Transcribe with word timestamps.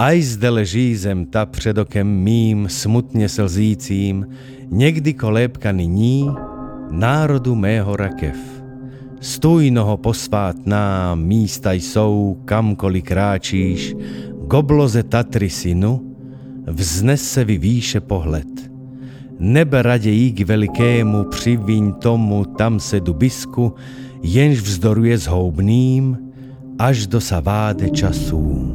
Aj 0.00 0.16
zde 0.22 0.48
leží 0.48 0.96
zem 0.96 1.26
ta 1.26 1.46
před 1.46 1.78
okem 1.78 2.08
mým, 2.08 2.68
smutně 2.68 3.28
slzícím, 3.28 4.26
někdy 4.70 5.14
kolébka 5.14 5.72
nyní, 5.72 6.30
národu 6.90 7.54
mého 7.54 7.96
rakev. 7.96 8.36
Stůjnoho 9.20 9.96
posvátná 9.96 11.14
místa 11.14 11.72
jsou, 11.72 12.36
kamkoliv 12.44 13.04
kráčíš, 13.04 13.94
k 14.48 14.54
obloze 14.54 15.02
Tatry 15.02 15.50
synu, 15.50 16.16
vznese 16.66 17.44
vyvýše 17.44 18.00
pohled. 18.00 18.70
Nebe 19.38 19.82
raději 19.82 20.32
k 20.32 20.46
velikému 20.46 21.24
přivíň 21.24 21.92
tomu 21.92 22.44
tam 22.44 22.80
se 22.80 23.00
dubisku, 23.00 23.74
jenž 24.22 24.60
vzdoruje 24.60 25.18
zhoubným, 25.18 26.18
až 26.78 27.06
do 27.06 27.20
saváde 27.20 27.90
časů. 27.90 28.69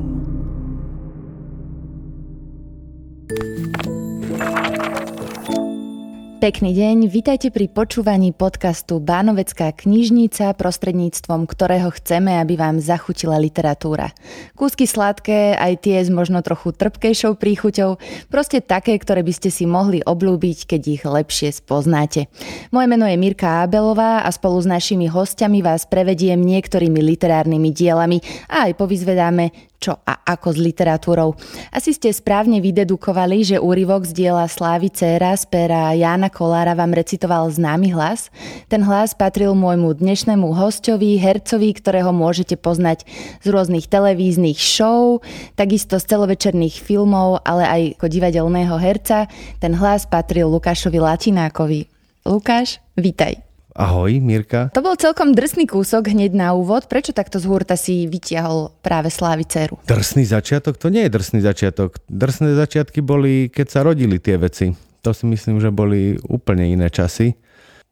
Pekný 6.45 6.77
deň, 6.77 7.09
vítajte 7.09 7.49
pri 7.49 7.65
počúvaní 7.65 8.29
podcastu 8.29 9.01
Bánovecká 9.01 9.73
knižnica, 9.73 10.53
prostredníctvom 10.53 11.49
ktorého 11.49 11.89
chceme, 11.89 12.37
aby 12.37 12.53
vám 12.53 12.77
zachutila 12.77 13.41
literatúra. 13.41 14.13
Kúsky 14.53 14.85
sladké, 14.85 15.57
aj 15.57 15.73
tie 15.81 16.05
s 16.05 16.13
možno 16.13 16.45
trochu 16.45 16.69
trpkejšou 16.69 17.41
príchuťou, 17.41 17.97
proste 18.29 18.61
také, 18.61 18.93
ktoré 19.01 19.25
by 19.25 19.33
ste 19.33 19.49
si 19.49 19.65
mohli 19.65 20.05
oblúbiť, 20.05 20.69
keď 20.69 20.81
ich 20.85 21.01
lepšie 21.01 21.49
spoznáte. 21.49 22.29
Moje 22.69 22.93
meno 22.93 23.09
je 23.09 23.17
Mirka 23.17 23.65
Abelová 23.65 24.21
a 24.21 24.29
spolu 24.29 24.61
s 24.61 24.69
našimi 24.69 25.09
hostiami 25.09 25.65
vás 25.65 25.89
prevediem 25.89 26.37
niektorými 26.37 27.01
literárnymi 27.01 27.73
dielami 27.73 28.21
a 28.53 28.69
aj 28.69 28.77
povyzvedáme, 28.77 29.49
čo 29.85 30.01
a 30.01 30.25
ako 30.25 30.57
s 30.57 30.57
literatúrou. 30.57 31.37
Asi 31.69 31.93
ste 31.93 32.09
správne 32.09 32.57
vydedukovali, 32.57 33.45
že 33.45 33.61
úryvok 33.61 34.09
z 34.09 34.17
diela 34.17 34.49
Slávy 34.49 34.89
Céra 34.89 35.37
z 35.37 35.45
pera 35.45 35.93
Jána 35.93 36.33
Kolára 36.33 36.73
vám 36.73 36.97
recitoval 36.97 37.45
známy 37.53 37.93
hlas. 37.93 38.33
Ten 38.65 38.81
hlas 38.81 39.13
patril 39.13 39.53
môjmu 39.53 39.93
dnešnému 39.93 40.49
hostovi, 40.57 41.21
hercovi, 41.21 41.77
ktorého 41.77 42.09
môžete 42.09 42.57
poznať 42.57 43.05
z 43.45 43.47
rôznych 43.53 43.85
televíznych 43.85 44.57
show, 44.57 45.21
takisto 45.53 46.01
z 46.01 46.09
celovečerných 46.09 46.81
filmov, 46.81 47.45
ale 47.45 47.63
aj 47.69 47.81
ako 48.01 48.05
divadelného 48.09 48.75
herca. 48.81 49.29
Ten 49.61 49.77
hlas 49.77 50.09
patril 50.09 50.49
Lukášovi 50.49 50.97
Latinákovi. 50.97 51.85
Lukáš, 52.25 52.81
vítaj. 52.97 53.44
Ahoj, 53.75 54.23
Mirka. 54.23 54.71
To 54.71 54.79
bol 54.79 54.95
celkom 54.95 55.35
drsný 55.35 55.67
kúsok 55.67 56.15
hneď 56.15 56.31
na 56.31 56.55
úvod. 56.55 56.87
Prečo 56.87 57.11
takto 57.11 57.43
z 57.43 57.45
hurta 57.51 57.75
si 57.75 58.07
vytiahol 58.07 58.71
práve 58.79 59.11
Slávy 59.11 59.43
dceru? 59.43 59.75
Drsný 59.83 60.23
začiatok? 60.23 60.79
To 60.79 60.87
nie 60.87 61.03
je 61.03 61.11
drsný 61.11 61.43
začiatok. 61.43 61.99
Drsné 62.07 62.55
začiatky 62.55 63.03
boli, 63.03 63.51
keď 63.51 63.67
sa 63.67 63.83
rodili 63.83 64.15
tie 64.23 64.39
veci. 64.39 64.71
To 65.03 65.11
si 65.11 65.27
myslím, 65.27 65.59
že 65.59 65.75
boli 65.75 66.15
úplne 66.23 66.71
iné 66.71 66.87
časy. 66.87 67.35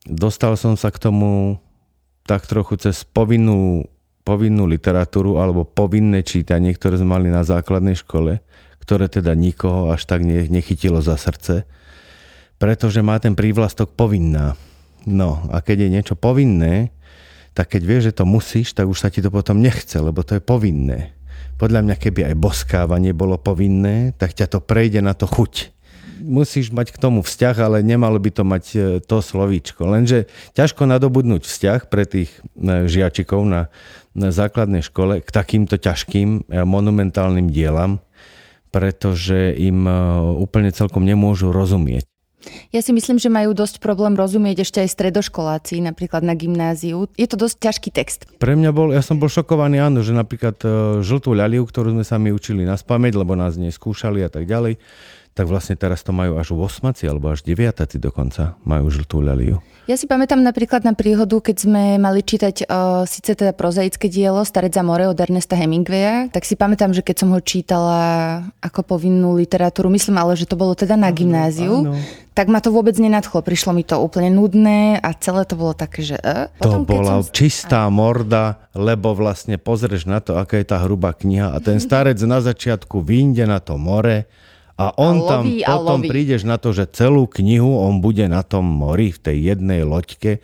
Dostal 0.08 0.56
som 0.56 0.80
sa 0.80 0.88
k 0.88 1.04
tomu 1.04 1.60
tak 2.24 2.48
trochu 2.48 2.80
cez 2.80 3.04
povinnú, 3.04 3.84
povinnú 4.24 4.64
literatúru 4.64 5.36
alebo 5.36 5.68
povinné 5.68 6.24
čítanie, 6.24 6.72
ktoré 6.72 6.96
sme 6.96 7.20
mali 7.20 7.28
na 7.28 7.44
základnej 7.44 8.00
škole, 8.00 8.40
ktoré 8.80 9.12
teda 9.12 9.36
nikoho 9.36 9.92
až 9.92 10.08
tak 10.08 10.24
nechytilo 10.24 11.04
za 11.04 11.20
srdce, 11.20 11.68
pretože 12.56 13.04
má 13.04 13.20
ten 13.20 13.36
prívlastok 13.36 14.00
povinná 14.00 14.56
No 15.04 15.44
a 15.52 15.60
keď 15.60 15.88
je 15.88 15.94
niečo 15.94 16.16
povinné, 16.16 16.96
tak 17.54 17.78
keď 17.78 17.82
vieš, 17.86 18.04
že 18.12 18.18
to 18.18 18.26
musíš, 18.26 18.74
tak 18.74 18.90
už 18.90 18.98
sa 18.98 19.14
ti 19.14 19.22
to 19.22 19.30
potom 19.30 19.62
nechce, 19.62 19.94
lebo 19.94 20.26
to 20.26 20.40
je 20.40 20.44
povinné. 20.44 21.14
Podľa 21.62 21.86
mňa, 21.86 21.96
keby 22.02 22.34
aj 22.34 22.42
boskávanie 22.42 23.14
bolo 23.14 23.38
povinné, 23.38 24.18
tak 24.18 24.34
ťa 24.34 24.50
to 24.50 24.60
prejde 24.60 25.06
na 25.06 25.14
to 25.14 25.30
chuť. 25.30 25.70
Musíš 26.24 26.72
mať 26.72 26.96
k 26.96 27.02
tomu 27.04 27.20
vzťah, 27.22 27.56
ale 27.62 27.86
nemalo 27.86 28.16
by 28.18 28.32
to 28.32 28.44
mať 28.48 28.66
e, 28.74 28.78
to 29.04 29.20
slovíčko. 29.20 29.86
Lenže 29.86 30.32
ťažko 30.56 30.88
nadobudnúť 30.88 31.44
vzťah 31.44 31.80
pre 31.92 32.08
tých 32.08 32.32
e, 32.56 32.88
žiačikov 32.88 33.44
na, 33.44 33.68
na 34.16 34.32
základnej 34.32 34.82
škole 34.82 35.20
k 35.20 35.30
takýmto 35.30 35.76
ťažkým 35.76 36.48
e, 36.48 36.64
monumentálnym 36.64 37.52
dielam, 37.52 38.00
pretože 38.72 39.54
im 39.54 39.86
úplne 40.42 40.74
celkom 40.74 41.06
nemôžu 41.06 41.54
rozumieť. 41.54 42.13
Ja 42.76 42.82
si 42.82 42.92
myslím, 42.92 43.18
že 43.22 43.32
majú 43.32 43.56
dosť 43.56 43.80
problém 43.80 44.18
rozumieť 44.18 44.68
ešte 44.68 44.84
aj 44.84 44.90
stredoškoláci, 44.94 45.80
napríklad 45.84 46.26
na 46.26 46.36
gymnáziu. 46.36 47.08
Je 47.16 47.28
to 47.30 47.40
dosť 47.40 47.56
ťažký 47.62 47.90
text. 47.94 48.20
Pre 48.40 48.54
mňa 48.54 48.72
bol, 48.76 48.92
ja 48.92 49.02
som 49.06 49.22
bol 49.22 49.32
šokovaný, 49.32 49.80
áno, 49.80 50.04
že 50.04 50.12
napríklad 50.12 50.58
uh, 50.64 50.72
žltú 51.00 51.32
ľaliu, 51.38 51.64
ktorú 51.64 51.96
sme 51.96 52.06
sa 52.06 52.20
my 52.20 52.34
učili 52.34 52.68
na 52.68 52.76
spameť, 52.76 53.14
lebo 53.16 53.38
nás 53.38 53.56
neskúšali 53.56 54.26
a 54.26 54.30
tak 54.30 54.50
ďalej, 54.50 54.80
tak 55.34 55.50
vlastne 55.50 55.74
teraz 55.74 56.06
to 56.06 56.14
majú 56.14 56.38
až 56.38 56.54
u 56.54 56.62
osmaci 56.62 57.10
alebo 57.10 57.34
až 57.34 57.42
deviataci 57.42 57.98
dokonca 57.98 58.54
majú 58.64 58.94
žltú 58.94 59.26
ľaliu. 59.26 59.58
Ja 59.84 60.00
si 60.00 60.08
pamätám 60.08 60.40
napríklad 60.40 60.88
na 60.88 60.96
príhodu, 60.96 61.44
keď 61.44 61.68
sme 61.68 61.84
mali 62.00 62.24
čítať 62.24 62.72
uh, 62.72 63.04
síce 63.04 63.36
teda 63.36 63.52
prozaické 63.52 64.08
dielo 64.08 64.40
Starec 64.48 64.72
za 64.72 64.80
more 64.80 65.12
od 65.12 65.20
Ernesta 65.20 65.60
Hemingwaya, 65.60 66.32
tak 66.32 66.48
si 66.48 66.56
pamätám, 66.56 66.96
že 66.96 67.04
keď 67.04 67.16
som 67.20 67.30
ho 67.36 67.40
čítala 67.44 68.00
ako 68.64 68.96
povinnú 68.96 69.36
literatúru, 69.36 69.92
myslím 69.92 70.24
ale, 70.24 70.40
že 70.40 70.48
to 70.48 70.56
bolo 70.56 70.72
teda 70.72 70.96
na 70.96 71.12
gymnáziu, 71.12 71.84
áno. 71.84 72.00
tak 72.32 72.48
ma 72.48 72.64
to 72.64 72.72
vôbec 72.72 72.96
nenadchlo. 72.96 73.44
Prišlo 73.44 73.76
mi 73.76 73.84
to 73.84 74.00
úplne 74.00 74.32
nudné 74.32 75.04
a 75.04 75.10
celé 75.20 75.44
to 75.44 75.60
bolo 75.60 75.76
také, 75.76 76.00
že... 76.00 76.16
Uh, 76.24 76.48
potom, 76.64 76.88
to 76.88 76.94
bola 76.94 77.20
som... 77.20 77.36
čistá 77.36 77.84
morda, 77.92 78.64
lebo 78.72 79.12
vlastne 79.12 79.60
pozrieš 79.60 80.08
na 80.08 80.24
to, 80.24 80.40
aká 80.40 80.64
je 80.64 80.70
tá 80.70 80.80
hrubá 80.80 81.12
kniha 81.12 81.52
a 81.52 81.60
ten 81.60 81.84
starec 81.84 82.16
na 82.24 82.40
začiatku 82.40 83.04
vyjde 83.04 83.52
na 83.52 83.60
to 83.60 83.76
more 83.76 84.32
a 84.74 84.90
on 84.98 85.22
a 85.22 85.28
tam 85.30 85.44
a 85.46 85.74
potom 85.78 86.02
loví. 86.02 86.10
prídeš 86.10 86.50
na 86.50 86.58
to, 86.58 86.74
že 86.74 86.90
celú 86.90 87.30
knihu 87.30 87.78
on 87.78 88.02
bude 88.02 88.26
na 88.26 88.42
tom 88.42 88.66
mori, 88.66 89.14
v 89.14 89.20
tej 89.22 89.38
jednej 89.54 89.86
loďke. 89.86 90.42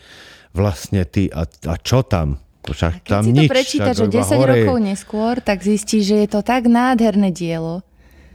Vlastne 0.54 1.06
ty, 1.06 1.30
a, 1.34 1.46
a 1.46 1.74
čo 1.82 2.06
tam? 2.06 2.38
Však 2.66 3.02
keď 3.02 3.10
tam 3.10 3.24
si 3.26 3.32
nič, 3.34 3.50
to 3.50 3.54
prečítaš 3.54 3.98
o 4.06 4.08
10 4.10 4.38
hore... 4.38 4.54
rokov 4.62 4.78
neskôr, 4.78 5.34
tak 5.42 5.66
zistíš, 5.66 6.14
že 6.14 6.18
je 6.26 6.28
to 6.30 6.42
tak 6.46 6.70
nádherné 6.70 7.34
dielo. 7.34 7.82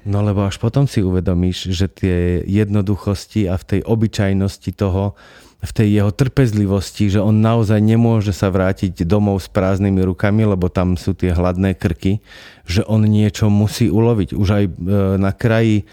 No 0.04 0.20
lebo 0.20 0.44
až 0.44 0.60
potom 0.60 0.84
si 0.84 1.00
uvedomíš, 1.00 1.72
že 1.72 1.86
tie 1.88 2.44
jednoduchosti 2.44 3.48
a 3.48 3.56
v 3.56 3.64
tej 3.64 3.80
obyčajnosti 3.88 4.70
toho, 4.76 5.16
v 5.64 5.72
tej 5.72 5.88
jeho 6.00 6.12
trpezlivosti, 6.12 7.08
že 7.08 7.24
on 7.24 7.40
naozaj 7.40 7.80
nemôže 7.80 8.36
sa 8.36 8.52
vrátiť 8.52 9.08
domov 9.08 9.40
s 9.40 9.48
prázdnymi 9.48 10.04
rukami, 10.04 10.44
lebo 10.44 10.68
tam 10.68 11.00
sú 11.00 11.16
tie 11.16 11.32
hladné 11.32 11.72
krky, 11.72 12.20
že 12.68 12.84
on 12.84 13.08
niečo 13.08 13.48
musí 13.48 13.88
uloviť. 13.88 14.36
Už 14.36 14.48
aj 14.48 14.64
e, 14.68 14.72
na 15.16 15.32
kraji 15.32 15.82
e, 15.82 15.84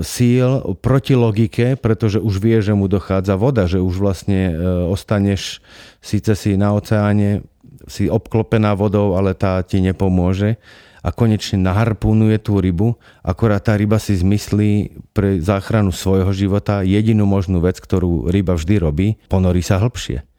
síl 0.00 0.64
proti 0.80 1.12
logike, 1.12 1.76
pretože 1.76 2.16
už 2.16 2.34
vie, 2.40 2.58
že 2.64 2.72
mu 2.72 2.88
dochádza 2.88 3.36
voda, 3.36 3.68
že 3.68 3.76
už 3.78 4.00
vlastne 4.00 4.40
e, 4.50 4.54
ostaneš 4.88 5.60
síce 6.00 6.32
si 6.32 6.56
na 6.56 6.72
oceáne, 6.72 7.44
si 7.90 8.08
obklopená 8.08 8.72
vodou, 8.72 9.18
ale 9.18 9.36
tá 9.36 9.60
ti 9.60 9.84
nepomôže 9.84 10.56
a 11.02 11.10
konečne 11.10 11.58
naharpúnuje 11.60 12.38
tú 12.38 12.62
rybu, 12.62 12.94
akorát 13.26 13.60
tá 13.66 13.74
ryba 13.74 13.98
si 13.98 14.14
zmyslí 14.16 14.70
pre 15.12 15.42
záchranu 15.42 15.90
svojho 15.90 16.30
života 16.30 16.86
jedinú 16.86 17.26
možnú 17.26 17.58
vec, 17.60 17.82
ktorú 17.82 18.30
ryba 18.30 18.54
vždy 18.54 18.74
robí, 18.78 19.08
ponorí 19.26 19.60
sa 19.60 19.82
hlbšie 19.82 20.31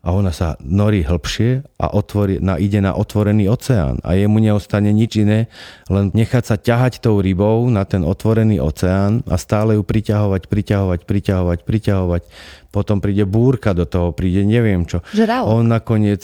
a 0.00 0.16
ona 0.16 0.32
sa 0.32 0.56
norí 0.64 1.04
hĺbšie 1.04 1.76
a 1.76 1.92
otvorí, 1.92 2.40
na, 2.40 2.56
ide 2.56 2.80
na 2.80 2.96
otvorený 2.96 3.52
oceán 3.52 4.00
a 4.00 4.16
jemu 4.16 4.40
neostane 4.40 4.88
nič 4.96 5.20
iné, 5.20 5.52
len 5.92 6.08
nechať 6.16 6.44
sa 6.44 6.56
ťahať 6.56 7.04
tou 7.04 7.20
rybou 7.20 7.68
na 7.68 7.84
ten 7.84 8.00
otvorený 8.00 8.64
oceán 8.64 9.20
a 9.28 9.36
stále 9.36 9.76
ju 9.76 9.84
priťahovať, 9.84 10.48
priťahovať, 10.48 11.00
priťahovať, 11.04 11.58
priťahovať. 11.68 12.22
Potom 12.70 13.02
príde 13.02 13.26
búrka 13.26 13.76
do 13.76 13.84
toho, 13.84 14.14
príde 14.16 14.46
neviem 14.46 14.88
čo. 14.88 15.04
Žral. 15.12 15.44
On 15.44 15.66
nakoniec, 15.66 16.22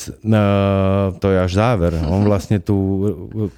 to 1.20 1.26
je 1.26 1.36
až 1.36 1.52
záver, 1.52 2.00
on 2.06 2.24
vlastne 2.24 2.62
tú, 2.64 2.78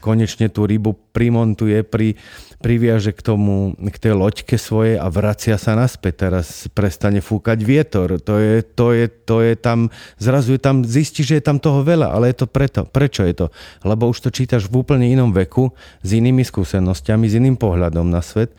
konečne 0.03 0.51
tú 0.51 0.67
rybu 0.67 0.99
primontuje 1.15 1.87
pri 1.87 2.19
priviaže 2.59 3.15
k 3.15 3.21
tomu, 3.23 3.79
k 3.79 3.97
tej 3.97 4.19
loďke 4.19 4.59
svojej 4.59 4.99
a 4.99 5.07
vracia 5.09 5.55
sa 5.57 5.79
naspäť. 5.79 6.29
Teraz 6.29 6.67
prestane 6.75 7.23
fúkať 7.23 7.63
vietor. 7.63 8.19
To 8.19 8.35
je, 8.39 8.67
to 8.67 8.91
je, 8.91 9.07
to 9.07 9.37
je 9.43 9.55
tam, 9.55 9.89
zrazu 10.19 10.59
je 10.59 10.61
tam, 10.61 10.83
zistí, 10.83 11.23
že 11.23 11.39
je 11.39 11.45
tam 11.47 11.63
toho 11.63 11.87
veľa, 11.87 12.11
ale 12.11 12.35
je 12.35 12.43
to 12.43 12.47
preto. 12.51 12.83
Prečo 12.85 13.23
je 13.23 13.35
to? 13.35 13.47
Lebo 13.87 14.11
už 14.11 14.27
to 14.27 14.35
čítaš 14.35 14.67
v 14.67 14.83
úplne 14.83 15.07
inom 15.07 15.31
veku, 15.31 15.71
s 16.03 16.11
inými 16.15 16.43
skúsenostiami, 16.43 17.31
s 17.31 17.39
iným 17.39 17.55
pohľadom 17.55 18.11
na 18.11 18.21
svet 18.21 18.55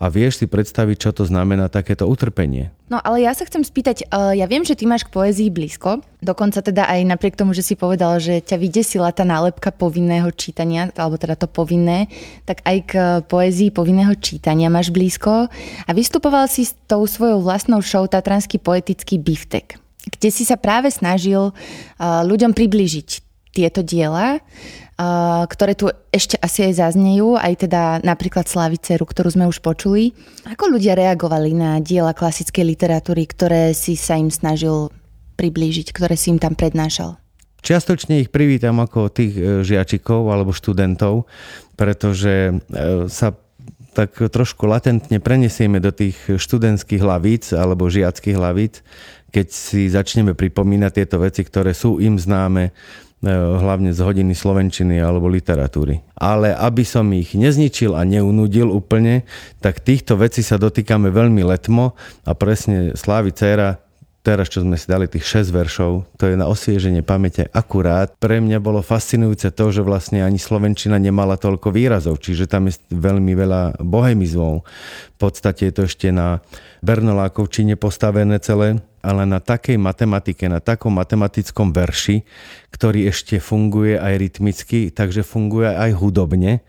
a 0.00 0.08
vieš 0.08 0.40
si 0.40 0.46
predstaviť, 0.48 0.96
čo 0.96 1.10
to 1.12 1.28
znamená 1.28 1.68
takéto 1.68 2.08
utrpenie. 2.08 2.72
No 2.92 3.00
ale 3.00 3.24
ja 3.24 3.32
sa 3.32 3.48
chcem 3.48 3.64
spýtať, 3.64 4.12
uh, 4.12 4.36
ja 4.36 4.44
viem, 4.44 4.68
že 4.68 4.76
ty 4.76 4.84
máš 4.84 5.08
k 5.08 5.16
poézii 5.16 5.48
blízko, 5.48 6.04
dokonca 6.20 6.60
teda 6.60 6.84
aj 6.84 7.08
napriek 7.08 7.40
tomu, 7.40 7.56
že 7.56 7.64
si 7.64 7.72
povedal, 7.72 8.20
že 8.20 8.44
ťa 8.44 8.60
vydesila 8.60 9.16
tá 9.16 9.24
nálepka 9.24 9.72
povinného 9.72 10.28
čítania, 10.36 10.92
alebo 11.00 11.16
teda 11.16 11.40
to 11.40 11.48
povinné, 11.48 12.12
tak 12.44 12.60
aj 12.68 12.76
k 12.84 12.92
poézii 13.32 13.72
povinného 13.72 14.12
čítania 14.20 14.68
máš 14.68 14.92
blízko. 14.92 15.48
A 15.88 15.90
vystupoval 15.96 16.52
si 16.52 16.68
s 16.68 16.76
tou 16.84 17.08
svojou 17.08 17.40
vlastnou 17.40 17.80
show 17.80 18.04
Tatranský 18.04 18.60
poetický 18.60 19.16
biftek, 19.16 19.80
kde 20.12 20.28
si 20.28 20.44
sa 20.44 20.60
práve 20.60 20.92
snažil 20.92 21.48
uh, 21.48 22.20
ľuďom 22.28 22.52
priblížiť 22.52 23.21
tieto 23.52 23.84
diela, 23.84 24.40
uh, 24.40 25.44
ktoré 25.44 25.76
tu 25.76 25.92
ešte 26.08 26.40
asi 26.40 26.72
aj 26.72 26.88
zaznejú, 26.88 27.36
aj 27.36 27.68
teda 27.68 27.82
napríklad 28.00 28.48
Slaviceru, 28.48 29.04
ktorú 29.04 29.28
sme 29.28 29.44
už 29.46 29.60
počuli. 29.60 30.16
Ako 30.48 30.72
ľudia 30.72 30.96
reagovali 30.96 31.52
na 31.52 31.78
diela 31.84 32.16
klasickej 32.16 32.64
literatúry, 32.64 33.28
ktoré 33.28 33.76
si 33.76 33.94
sa 33.94 34.16
im 34.16 34.32
snažil 34.32 34.88
priblížiť, 35.36 35.92
ktoré 35.92 36.16
si 36.16 36.32
im 36.32 36.40
tam 36.40 36.56
prednášal? 36.56 37.20
Čiastočne 37.62 38.18
ich 38.26 38.34
privítam 38.34 38.82
ako 38.82 39.06
tých 39.06 39.38
e, 39.38 39.62
žiačikov 39.62 40.34
alebo 40.34 40.50
študentov, 40.50 41.30
pretože 41.78 42.50
e, 42.50 43.06
sa 43.06 43.38
tak 43.92 44.18
trošku 44.18 44.66
latentne 44.66 45.20
prenesieme 45.22 45.78
do 45.78 45.92
tých 45.92 46.16
študentských 46.40 47.04
hlavíc 47.04 47.52
alebo 47.52 47.92
žiackých 47.92 48.34
hlavíc, 48.34 48.80
keď 49.30 49.46
si 49.52 49.88
začneme 49.88 50.32
pripomínať 50.32 50.92
tieto 50.96 51.20
veci, 51.20 51.44
ktoré 51.44 51.76
sú 51.76 52.00
im 52.00 52.16
známe, 52.16 52.72
hlavne 53.30 53.94
z 53.94 54.00
hodiny 54.02 54.34
slovenčiny 54.34 54.98
alebo 54.98 55.30
literatúry. 55.30 56.02
Ale 56.18 56.50
aby 56.58 56.82
som 56.82 57.06
ich 57.14 57.38
nezničil 57.38 57.94
a 57.94 58.02
neunudil 58.02 58.66
úplne, 58.66 59.22
tak 59.62 59.78
týchto 59.78 60.18
vecí 60.18 60.42
sa 60.42 60.58
dotýkame 60.58 61.08
veľmi 61.14 61.46
letmo 61.46 61.94
a 62.26 62.32
presne 62.34 62.98
Slávy 62.98 63.30
Cera 63.30 63.78
teraz, 64.22 64.46
čo 64.48 64.62
sme 64.62 64.78
si 64.78 64.86
dali 64.86 65.10
tých 65.10 65.44
6 65.44 65.50
veršov, 65.50 65.92
to 66.14 66.30
je 66.30 66.38
na 66.38 66.46
osvieženie 66.46 67.02
pamäte 67.02 67.50
akurát. 67.50 68.14
Pre 68.22 68.38
mňa 68.38 68.62
bolo 68.62 68.80
fascinujúce 68.80 69.50
to, 69.50 69.74
že 69.74 69.82
vlastne 69.82 70.22
ani 70.22 70.38
Slovenčina 70.38 70.96
nemala 70.96 71.34
toľko 71.34 71.74
výrazov, 71.74 72.22
čiže 72.22 72.46
tam 72.46 72.70
je 72.70 72.78
veľmi 72.94 73.34
veľa 73.34 73.82
bohemizmov. 73.82 74.62
V 75.14 75.18
podstate 75.18 75.68
je 75.68 75.74
to 75.74 75.82
ešte 75.90 76.08
na 76.14 76.38
Bernolákovčine 76.86 77.74
postavené 77.74 78.38
celé, 78.38 78.78
ale 79.02 79.26
na 79.26 79.42
takej 79.42 79.76
matematike, 79.82 80.46
na 80.46 80.62
takom 80.62 80.94
matematickom 80.94 81.74
verši, 81.74 82.22
ktorý 82.70 83.10
ešte 83.10 83.42
funguje 83.42 83.98
aj 83.98 84.14
rytmicky, 84.18 84.94
takže 84.94 85.26
funguje 85.26 85.74
aj 85.74 85.98
hudobne 85.98 86.62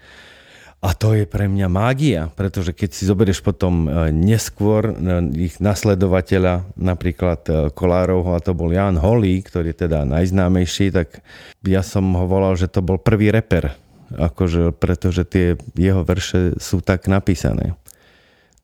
a 0.84 0.92
to 0.92 1.16
je 1.16 1.24
pre 1.24 1.48
mňa 1.48 1.68
mágia, 1.72 2.28
pretože 2.36 2.76
keď 2.76 2.90
si 2.92 3.08
zoberieš 3.08 3.40
potom 3.40 3.88
e, 3.88 4.12
neskôr 4.12 4.92
e, 4.92 4.94
ich 5.40 5.64
nasledovateľa, 5.64 6.76
napríklad 6.76 7.42
e, 7.48 7.52
Kolárov, 7.72 8.36
a 8.36 8.44
to 8.44 8.52
bol 8.52 8.68
Jan 8.68 9.00
Holý, 9.00 9.40
ktorý 9.40 9.72
je 9.72 9.88
teda 9.88 10.04
najznámejší, 10.04 10.92
tak 10.92 11.24
ja 11.64 11.80
som 11.88 12.04
ho 12.20 12.28
volal, 12.28 12.60
že 12.60 12.68
to 12.68 12.84
bol 12.84 13.00
prvý 13.00 13.32
reper, 13.32 13.80
akože, 14.12 14.76
pretože 14.76 15.24
tie 15.24 15.56
jeho 15.72 16.04
verše 16.04 16.60
sú 16.60 16.84
tak 16.84 17.08
napísané. 17.08 17.80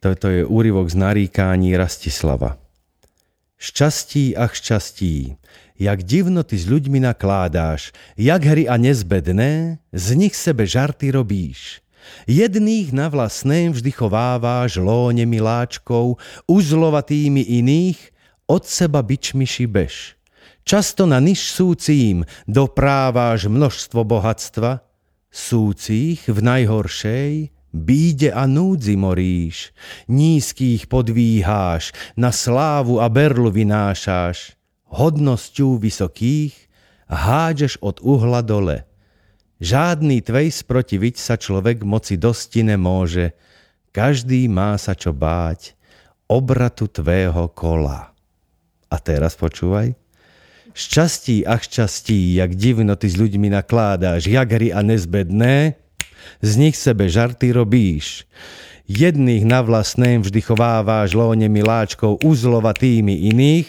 Toto 0.03 0.27
je 0.27 0.43
úryvok 0.43 0.91
z 0.91 0.99
naríkání 0.99 1.71
Rastislava. 1.79 2.59
Šťastí, 3.55 4.35
ach 4.35 4.59
šťastí, 4.59 5.39
jak 5.79 6.03
divno 6.03 6.43
ty 6.43 6.59
s 6.59 6.67
ľuďmi 6.67 6.99
nakládáš, 6.99 7.95
jak 8.19 8.43
hry 8.43 8.67
a 8.67 8.75
nezbedné, 8.75 9.79
z 9.95 10.07
nich 10.19 10.35
sebe 10.35 10.67
žarty 10.67 11.15
robíš. 11.15 11.79
Jedných 12.25 12.93
na 12.93 13.09
vlastném 13.09 13.73
vždy 13.73 13.91
chováváš 13.91 14.77
lóne 14.81 15.25
miláčkov, 15.25 16.17
uzlovatými 16.49 17.45
iných 17.61 17.99
od 18.49 18.65
seba 18.65 19.05
bičmi 19.05 19.45
šibeš. 19.45 20.17
Často 20.65 21.09
na 21.09 21.17
niž 21.17 21.49
súcím 21.49 22.25
dopráváš 22.45 23.49
množstvo 23.49 24.05
bohatstva, 24.05 24.85
súcich 25.29 26.25
v 26.25 26.39
najhoršej 26.41 27.33
bíde 27.69 28.33
a 28.33 28.49
núdzi 28.49 28.97
moríš, 28.97 29.69
nízkých 30.09 30.89
podvíháš, 30.89 31.93
na 32.17 32.33
slávu 32.33 32.97
a 32.97 33.05
berlu 33.09 33.53
vynášaš, 33.53 34.57
hodnosťou 34.89 35.77
vysokých 35.77 36.57
hádžeš 37.09 37.81
od 37.81 38.01
uhla 38.01 38.41
dole. 38.41 38.88
Žádný 39.59 40.23
tvej 40.23 40.55
sprotiviť 40.55 41.15
sa 41.19 41.35
človek 41.35 41.83
moci 41.83 42.15
dosti 42.15 42.63
nemôže, 42.63 43.35
každý 43.91 44.47
má 44.47 44.79
sa 44.79 44.95
čo 44.95 45.11
báť 45.11 45.75
obratu 46.31 46.87
tvého 46.87 47.51
kola. 47.51 48.15
A 48.87 48.95
teraz 49.03 49.35
počúvaj. 49.35 49.97
Šťastí, 50.71 51.43
ach 51.43 51.65
šťastí, 51.65 52.39
jak 52.39 52.55
divno 52.55 52.95
ty 52.95 53.11
s 53.11 53.19
ľuďmi 53.19 53.51
nakládáš, 53.51 54.31
jak 54.31 54.47
hry 54.47 54.71
a 54.71 54.79
nezbedné, 54.79 55.75
z 56.39 56.51
nich 56.55 56.79
sebe 56.79 57.11
žarty 57.11 57.51
robíš. 57.51 58.29
Jedných 58.87 59.43
na 59.43 59.59
vlastném 59.59 60.23
vždy 60.23 60.39
chováváš 60.39 61.17
lóne 61.17 61.51
miláčkov 61.51 62.23
uzlovatými 62.23 63.27
iných, 63.33 63.67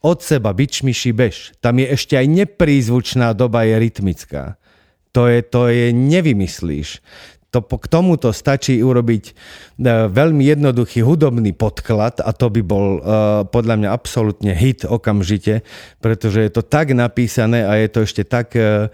od 0.00 0.24
seba 0.24 0.56
bičmi 0.56 0.96
šibeš. 0.96 1.56
Tam 1.60 1.76
je 1.76 1.92
ešte 1.92 2.16
aj 2.16 2.24
neprízvučná 2.24 3.36
doba 3.36 3.68
je 3.68 3.76
rytmická. 3.76 4.59
To 5.12 5.26
je, 5.26 5.42
to 5.42 5.66
je 5.66 5.90
nevymyslíš. 5.90 7.02
To, 7.50 7.58
k 7.66 7.86
tomuto 7.90 8.30
stačí 8.30 8.78
urobiť 8.78 9.24
e, 9.26 9.32
veľmi 10.06 10.46
jednoduchý 10.46 11.02
hudobný 11.02 11.50
podklad 11.50 12.22
a 12.22 12.30
to 12.30 12.46
by 12.46 12.62
bol 12.62 13.02
uh, 13.02 13.42
podľa 13.42 13.74
mňa 13.74 13.90
absolútne 13.90 14.54
hit 14.54 14.86
okamžite, 14.86 15.66
pretože 15.98 16.46
je 16.46 16.50
to 16.54 16.62
tak 16.62 16.94
napísané 16.94 17.66
a 17.66 17.74
je 17.74 17.90
to 17.90 18.06
ešte 18.06 18.22
tak 18.22 18.54
uh, 18.54 18.86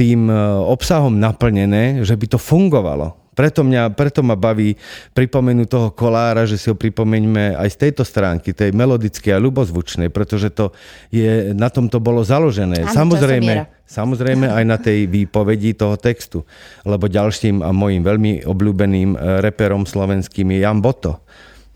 tým 0.00 0.32
uh, 0.32 0.64
obsahom 0.64 1.12
naplnené, 1.20 2.00
že 2.00 2.16
by 2.16 2.26
to 2.32 2.38
fungovalo. 2.40 3.19
Preto, 3.40 3.64
mňa, 3.64 3.96
preto 3.96 4.20
ma 4.20 4.36
baví 4.36 4.76
pripomenúť 5.16 5.68
toho 5.72 5.88
kolára, 5.96 6.44
že 6.44 6.60
si 6.60 6.68
ho 6.68 6.76
pripomeňme 6.76 7.56
aj 7.56 7.68
z 7.72 7.76
tejto 7.88 8.04
stránky, 8.04 8.52
tej 8.52 8.76
melodickej 8.76 9.32
a 9.32 9.40
ľubozvučnej, 9.40 10.12
pretože 10.12 10.52
to 10.52 10.76
je, 11.08 11.56
na 11.56 11.72
tom 11.72 11.88
to 11.88 12.04
bolo 12.04 12.20
založené. 12.20 12.84
Áno, 12.84 12.92
samozrejme, 12.92 13.64
samozrejme 13.88 14.44
aj 14.44 14.64
na 14.68 14.76
tej 14.76 15.08
výpovedi 15.08 15.72
toho 15.72 15.96
textu. 15.96 16.44
Lebo 16.84 17.08
ďalším 17.08 17.64
a 17.64 17.72
mojim 17.72 18.04
veľmi 18.04 18.44
obľúbeným 18.44 19.16
e, 19.16 19.40
reperom 19.40 19.88
slovenským 19.88 20.52
je 20.52 20.58
Jan 20.60 20.84
Boto 20.84 21.24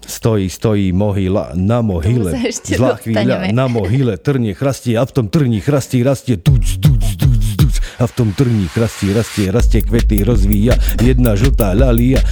stojí, 0.05 0.53
stojí 0.53 0.93
mohyla 0.93 1.57
na 1.57 1.81
mohyle. 1.81 2.37
Zlá 2.53 3.01
chvíľa 3.01 3.49
na 3.57 3.73
mohyle, 3.73 4.21
trnie 4.21 4.53
chrastie 4.53 5.01
a 5.01 5.09
v 5.09 5.13
tom 5.17 5.27
trní 5.33 5.65
chrastí 5.65 6.05
rastie 6.05 6.37
tuc, 6.37 6.77
tuc 6.77 7.04
a 7.99 8.05
v 8.07 8.13
tom 8.13 8.29
trní 8.35 8.67
chrastí, 8.71 9.15
rastie, 9.15 9.51
rastie 9.51 9.81
kvety, 9.85 10.27
rozvíja 10.27 10.75
jedna 10.99 11.39
žltá 11.39 11.75
lalia. 11.75 12.23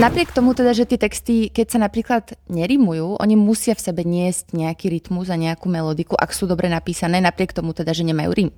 Napriek 0.00 0.32
tomu 0.32 0.56
teda, 0.56 0.72
že 0.72 0.88
tie 0.88 0.96
texty, 0.96 1.52
keď 1.52 1.66
sa 1.68 1.78
napríklad 1.82 2.24
nerimujú, 2.48 3.20
oni 3.20 3.36
musia 3.36 3.76
v 3.76 3.84
sebe 3.84 4.02
niesť 4.06 4.56
nejaký 4.56 4.88
rytmus 4.88 5.28
a 5.28 5.36
nejakú 5.36 5.68
melodiku, 5.68 6.16
ak 6.16 6.32
sú 6.32 6.48
dobre 6.48 6.72
napísané, 6.72 7.20
napriek 7.20 7.52
tomu 7.52 7.76
teda, 7.76 7.92
že 7.92 8.08
nemajú 8.08 8.30
rym. 8.32 8.50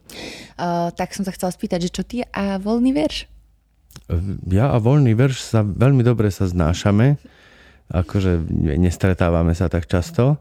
Uh, 0.54 0.94
tak 0.94 1.10
som 1.16 1.26
sa 1.26 1.34
chcela 1.34 1.50
spýtať, 1.50 1.88
že 1.88 1.90
čo 1.90 2.02
ty 2.06 2.22
a 2.22 2.62
voľný 2.62 2.94
verš? 2.94 3.26
Ja 4.48 4.70
a 4.70 4.76
voľný 4.78 5.16
verš 5.18 5.42
sa 5.42 5.64
veľmi 5.64 6.06
dobre 6.06 6.30
sa 6.30 6.46
znášame. 6.46 7.16
Akože 7.92 8.40
nestretávame 8.78 9.52
sa 9.52 9.68
tak 9.68 9.90
často. 9.90 10.38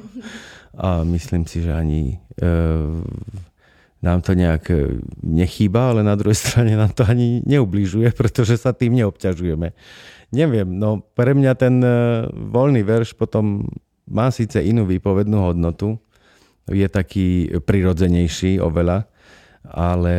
a 0.86 1.02
myslím 1.04 1.44
si, 1.44 1.60
že 1.64 1.74
ani 1.74 2.16
uh, 2.40 3.02
nám 4.00 4.24
to 4.24 4.32
nejak 4.32 4.64
e, 4.72 5.00
nechýba, 5.20 5.92
ale 5.92 6.00
na 6.00 6.16
druhej 6.16 6.36
strane 6.44 6.76
nám 6.76 6.92
to 6.96 7.04
ani 7.04 7.44
neubližuje, 7.44 8.12
pretože 8.16 8.56
sa 8.56 8.72
tým 8.72 8.96
neobťažujeme. 8.96 9.72
Neviem, 10.30 10.68
no 10.68 11.04
pre 11.14 11.36
mňa 11.36 11.52
ten 11.58 11.82
e, 11.84 11.90
voľný 12.32 12.80
verš 12.80 13.14
potom 13.14 13.68
má 14.10 14.32
síce 14.34 14.58
inú 14.58 14.88
výpovednú 14.88 15.52
hodnotu, 15.52 16.00
je 16.70 16.86
taký 16.86 17.50
prirodzenejší 17.66 18.62
oveľa, 18.62 19.06
ale 19.66 20.16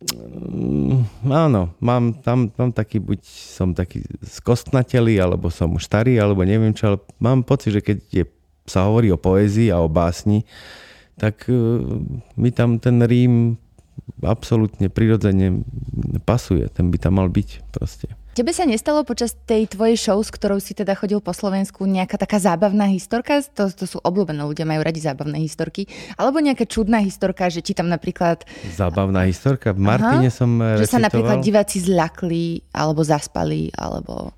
mm, 0.00 1.28
áno, 1.28 1.76
mám 1.84 2.16
tam, 2.24 2.48
tam 2.48 2.72
taký, 2.72 3.00
buď 3.00 3.20
som 3.28 3.76
taký 3.76 4.04
skostnatelý, 4.24 5.20
alebo 5.20 5.52
som 5.52 5.76
starý, 5.76 6.16
alebo 6.16 6.44
neviem 6.44 6.72
čo, 6.72 6.96
ale 6.96 6.98
mám 7.20 7.44
pocit, 7.44 7.76
že 7.76 7.84
keď 7.84 7.98
je, 8.08 8.24
sa 8.64 8.88
hovorí 8.88 9.12
o 9.12 9.20
poézii 9.20 9.68
a 9.68 9.84
o 9.84 9.88
básni, 9.88 10.48
tak 11.20 11.44
e, 11.52 11.60
mi 12.40 12.48
tam 12.48 12.80
ten 12.80 13.04
Rím 13.04 13.60
absolútne 14.24 14.88
prirodzene 14.88 15.60
pasuje. 16.24 16.64
Ten 16.72 16.88
by 16.88 16.96
tam 16.96 17.20
mal 17.20 17.28
byť 17.28 17.48
proste. 17.68 18.08
Tebe 18.30 18.54
sa 18.54 18.62
nestalo 18.62 19.02
počas 19.02 19.34
tej 19.34 19.66
tvojej 19.66 19.98
show, 19.98 20.16
s 20.22 20.30
ktorou 20.30 20.62
si 20.62 20.70
teda 20.70 20.94
chodil 20.94 21.18
po 21.18 21.34
Slovensku, 21.34 21.82
nejaká 21.82 22.14
taká 22.14 22.38
zábavná 22.38 22.86
historka? 22.86 23.42
To, 23.58 23.68
to 23.68 23.84
sú 23.90 23.98
obľúbené 24.00 24.46
ľudia, 24.46 24.64
majú 24.64 24.86
radi 24.86 25.02
zábavné 25.02 25.42
historky. 25.42 25.90
Alebo 26.14 26.38
nejaká 26.38 26.62
čudná 26.64 27.02
historka, 27.02 27.50
že 27.50 27.58
ti 27.60 27.74
tam 27.74 27.90
napríklad... 27.90 28.46
Zábavná 28.70 29.26
historka? 29.26 29.74
V 29.74 29.82
Martine 29.82 30.30
Aha, 30.30 30.32
som 30.32 30.62
recitoval. 30.62 30.80
Že 30.80 30.88
sa 30.88 31.00
napríklad 31.02 31.38
diváci 31.42 31.82
zľakli, 31.82 32.46
alebo 32.70 33.02
zaspali, 33.02 33.74
alebo... 33.74 34.32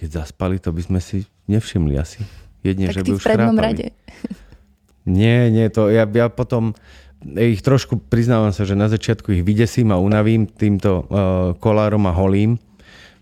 Keď 0.00 0.24
zaspali, 0.24 0.56
to 0.58 0.72
by 0.72 0.82
sme 0.82 0.98
si 1.04 1.28
nevšimli 1.46 1.94
asi. 2.00 2.24
Jedne, 2.64 2.88
tak 2.88 2.94
že 2.96 3.00
by 3.04 3.10
už 3.14 3.20
v 3.20 3.28
prednom 3.28 3.58
rade. 3.60 3.86
Nie, 5.04 5.52
nie, 5.52 5.68
to 5.68 5.92
ja, 5.92 6.08
ja 6.08 6.32
potom 6.32 6.72
ich 7.24 7.64
trošku 7.64 8.00
priznávam 8.00 8.52
sa, 8.52 8.68
že 8.68 8.76
na 8.76 8.88
začiatku 8.88 9.32
ich 9.32 9.44
vydesím 9.44 9.92
a 9.92 10.00
unavím 10.00 10.44
týmto 10.48 11.04
uh, 11.04 11.06
kolárom 11.56 12.04
a 12.08 12.12
holím 12.12 12.60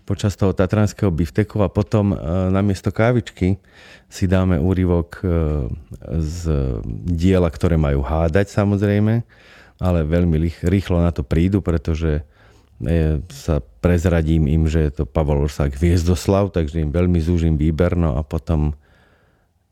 počas 0.03 0.35
toho 0.35 0.51
tatranského 0.51 1.07
bifteku 1.07 1.63
a 1.63 1.71
potom 1.71 2.11
uh, 2.11 2.51
namiesto 2.51 2.91
kávičky 2.91 3.55
si 4.11 4.27
dáme 4.27 4.59
úryvok 4.59 5.23
uh, 5.23 5.71
z 6.19 6.51
diela, 7.07 7.47
ktoré 7.47 7.79
majú 7.79 8.03
hádať 8.03 8.51
samozrejme 8.51 9.23
ale 9.83 10.07
veľmi 10.07 10.39
rýchlo 10.63 11.03
na 11.03 11.11
to 11.11 11.27
prídu, 11.27 11.59
pretože 11.59 12.23
sa 13.31 13.63
prezradím 13.79 14.47
im, 14.47 14.67
že 14.67 14.87
je 14.87 14.91
to 14.91 15.03
Pavol 15.07 15.47
Orsák 15.47 15.75
Hviezdoslav, 15.75 16.51
takže 16.51 16.83
im 16.83 16.91
veľmi 16.91 17.19
zúžim 17.19 17.55
výber, 17.55 17.95
no 17.95 18.19
a 18.19 18.21
potom 18.27 18.75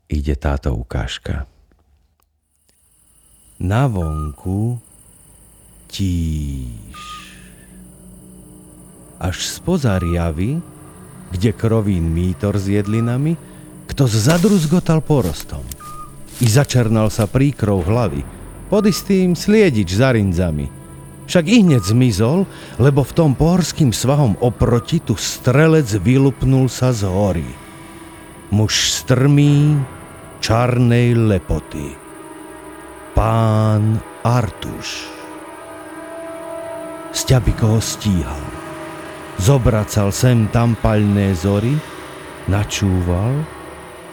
ide 0.07 0.35
táto 0.39 0.71
ukážka. 0.71 1.47
Na 3.61 3.85
vonku 3.85 4.81
tíž. 5.85 6.97
Až 9.21 9.37
spoza 9.45 10.01
riavy, 10.01 10.57
kde 11.29 11.53
krovín 11.53 12.09
mítor 12.09 12.57
s 12.57 12.65
jedlinami, 12.65 13.37
kto 13.85 14.09
zadruzgotal 14.09 15.05
porostom. 15.05 15.61
I 16.41 16.49
začernal 16.49 17.13
sa 17.13 17.29
príkrov 17.29 17.85
hlavy, 17.85 18.25
pod 18.65 18.89
istým 18.89 19.37
sliedič 19.37 19.93
za 19.93 20.09
rinzami. 20.09 20.65
Však 21.29 21.45
i 21.45 21.61
hneď 21.61 21.85
zmizol, 21.85 22.49
lebo 22.81 23.05
v 23.05 23.13
tom 23.13 23.37
pohorským 23.37 23.93
svahom 23.93 24.41
oproti 24.41 24.97
tu 25.05 25.13
strelec 25.13 25.85
vylupnul 26.01 26.65
sa 26.65 26.89
z 26.89 27.05
hory. 27.05 27.45
Muž 28.49 28.89
strmý, 28.89 29.77
čarnej 30.41 31.13
lepoty. 31.13 32.00
Pán 33.21 34.01
Artuš. 34.25 35.05
Sťabiko 37.13 37.77
ho 37.77 37.77
stíhal. 37.77 38.41
Zobracal 39.37 40.09
sem 40.09 40.49
tam 40.49 40.73
paľné 40.73 41.37
zory, 41.37 41.77
načúval, 42.49 43.45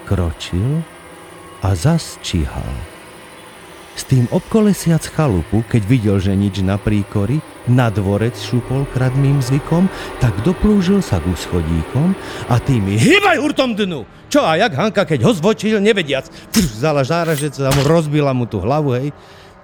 kročil 0.05 0.85
a 1.65 1.73
zas 1.73 2.21
číhal. 2.21 2.69
S 3.99 4.07
tým 4.07 4.31
obkolesiac 4.31 5.03
chalupu, 5.11 5.67
keď 5.67 5.83
videl, 5.83 6.17
že 6.23 6.31
nič 6.31 6.63
na 6.63 6.79
príkory, 6.79 7.43
na 7.67 7.91
dvorec 7.91 8.39
šupol 8.39 8.87
kradmým 8.95 9.43
zvykom, 9.43 9.91
tak 10.23 10.39
doplúžil 10.47 11.03
sa 11.03 11.19
k 11.19 11.27
schodíkom 11.35 12.15
a 12.47 12.63
tými 12.63 12.95
hýbaj 12.95 13.43
hurtom 13.43 13.75
dnu! 13.75 14.07
Čo 14.31 14.47
a 14.47 14.55
jak 14.55 14.71
Hanka, 14.71 15.03
keď 15.03 15.27
ho 15.27 15.35
zvočil, 15.35 15.83
nevediac, 15.83 16.31
pš, 16.31 16.79
že 17.43 17.49
sa 17.51 17.75
mu 17.75 17.83
rozbila 17.91 18.31
mu 18.31 18.47
tú 18.47 18.63
hlavu, 18.63 18.95
hej, 18.95 19.11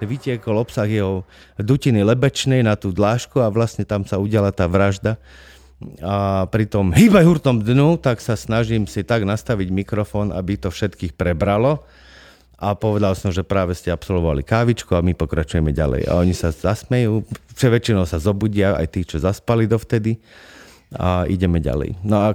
vytiekol 0.03 0.59
obsah 0.59 0.83
jeho 0.83 1.23
dutiny 1.55 2.03
lebečnej 2.03 2.59
na 2.59 2.75
tú 2.75 2.91
dlášku 2.91 3.39
a 3.39 3.47
vlastne 3.47 3.87
tam 3.87 4.03
sa 4.03 4.19
udiala 4.19 4.51
tá 4.51 4.67
vražda. 4.67 5.15
A 6.03 6.43
pri 6.51 6.67
tom 6.67 6.91
hýbaj 6.91 7.23
hurtom 7.23 7.63
dnu, 7.63 7.95
tak 8.03 8.19
sa 8.19 8.35
snažím 8.35 8.83
si 8.83 9.07
tak 9.07 9.23
nastaviť 9.23 9.71
mikrofón, 9.71 10.35
aby 10.35 10.59
to 10.59 10.67
všetkých 10.67 11.15
prebralo 11.15 11.87
a 12.55 12.71
povedal 12.73 13.13
som, 13.19 13.35
že 13.35 13.43
práve 13.43 13.75
ste 13.75 13.91
absolvovali 13.91 14.39
kávičku 14.39 14.95
a 14.95 15.03
my 15.03 15.11
pokračujeme 15.11 15.75
ďalej. 15.75 16.07
A 16.07 16.19
oni 16.19 16.31
sa 16.31 16.55
zasmejú, 16.55 17.27
väčšinou 17.59 18.07
sa 18.07 18.19
zobudia, 18.19 18.79
aj 18.79 18.87
tí, 18.95 19.01
čo 19.03 19.19
zaspali 19.19 19.67
dovtedy 19.67 20.19
a 20.95 21.27
ideme 21.27 21.59
ďalej. 21.59 21.99
No 22.07 22.23
a 22.23 22.27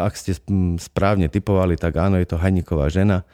ak 0.00 0.14
ste 0.16 0.32
správne 0.80 1.28
typovali, 1.28 1.76
tak 1.76 2.00
áno, 2.00 2.16
je 2.16 2.28
to 2.28 2.40
Haníková 2.40 2.88
žena, 2.88 3.28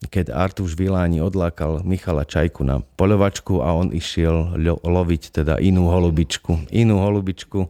keď 0.00 0.32
Artuš 0.32 0.74
Viláni 0.74 1.20
odlákal 1.20 1.84
Michala 1.84 2.24
Čajku 2.24 2.64
na 2.64 2.80
poľovačku 2.96 3.60
a 3.60 3.76
on 3.76 3.92
išiel 3.92 4.56
loviť 4.80 5.44
teda 5.44 5.60
inú 5.60 5.92
holubičku. 5.92 6.72
Inú 6.72 7.04
holubičku 7.04 7.68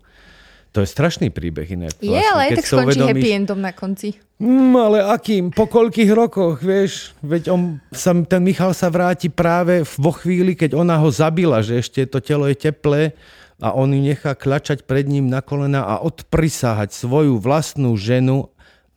to 0.70 0.86
je 0.86 0.88
strašný 0.88 1.34
príbeh 1.34 1.66
inak. 1.66 1.98
Je, 1.98 2.14
vlastne, 2.14 2.30
ale 2.30 2.40
aj 2.46 2.50
tak 2.62 2.66
skončí 2.70 2.98
uvedomíš... 3.02 3.10
happy 3.10 3.28
endom 3.34 3.58
na 3.58 3.72
konci. 3.74 4.08
Mm, 4.38 4.72
ale 4.78 4.98
akým? 5.02 5.44
Po 5.50 5.66
koľkých 5.66 6.10
rokoch, 6.14 6.62
vieš? 6.62 7.12
Veď 7.20 7.50
on, 7.50 7.82
sa, 7.90 8.14
ten 8.24 8.40
Michal 8.40 8.70
sa 8.72 8.86
vráti 8.86 9.26
práve 9.28 9.82
vo 9.98 10.14
chvíli, 10.14 10.54
keď 10.54 10.78
ona 10.78 10.96
ho 11.02 11.10
zabila, 11.10 11.58
že 11.60 11.82
ešte 11.82 12.06
to 12.06 12.22
telo 12.22 12.46
je 12.46 12.54
teplé 12.54 13.18
a 13.60 13.76
on 13.76 13.92
ju 13.92 14.00
nechá 14.00 14.32
klačať 14.32 14.88
pred 14.88 15.04
ním 15.04 15.28
na 15.28 15.44
kolena 15.44 15.84
a 15.84 16.00
odprisáhať 16.00 16.94
svoju 16.96 17.36
vlastnú 17.42 17.92
ženu, 17.98 18.48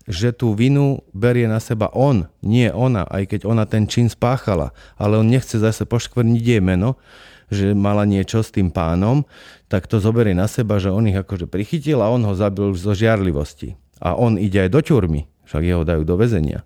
že 0.08 0.32
tú 0.32 0.56
vinu 0.56 1.03
berie 1.12 1.50
na 1.50 1.60
seba 1.60 1.89
on, 1.92 2.27
nie 2.44 2.70
ona, 2.72 3.03
aj 3.08 3.36
keď 3.36 3.42
ona 3.50 3.63
ten 3.68 3.89
čin 3.89 4.08
spáchala. 4.08 4.72
Ale 4.96 5.20
on 5.20 5.27
nechce 5.27 5.58
zase 5.60 5.84
poškvrniť 5.84 6.44
jej 6.44 6.62
meno, 6.63 7.01
že 7.50 7.76
mala 7.76 8.08
niečo 8.08 8.44
s 8.44 8.54
tým 8.54 8.70
pánom, 8.70 9.26
tak 9.68 9.90
to 9.90 9.98
zoberie 9.98 10.38
na 10.38 10.46
seba, 10.46 10.78
že 10.78 10.94
on 10.94 11.10
ich 11.10 11.18
akože 11.18 11.50
prichytil 11.50 12.00
a 12.00 12.12
on 12.12 12.22
ho 12.24 12.34
zabil 12.38 12.72
zo 12.78 12.94
žiarlivosti. 12.94 13.76
A 14.04 14.14
on 14.14 14.38
ide 14.38 14.68
aj 14.68 14.70
do 14.70 14.80
ťurmy, 14.84 15.26
však 15.48 15.64
jeho 15.64 15.84
dajú 15.88 16.04
do 16.04 16.16
väzenia. 16.20 16.62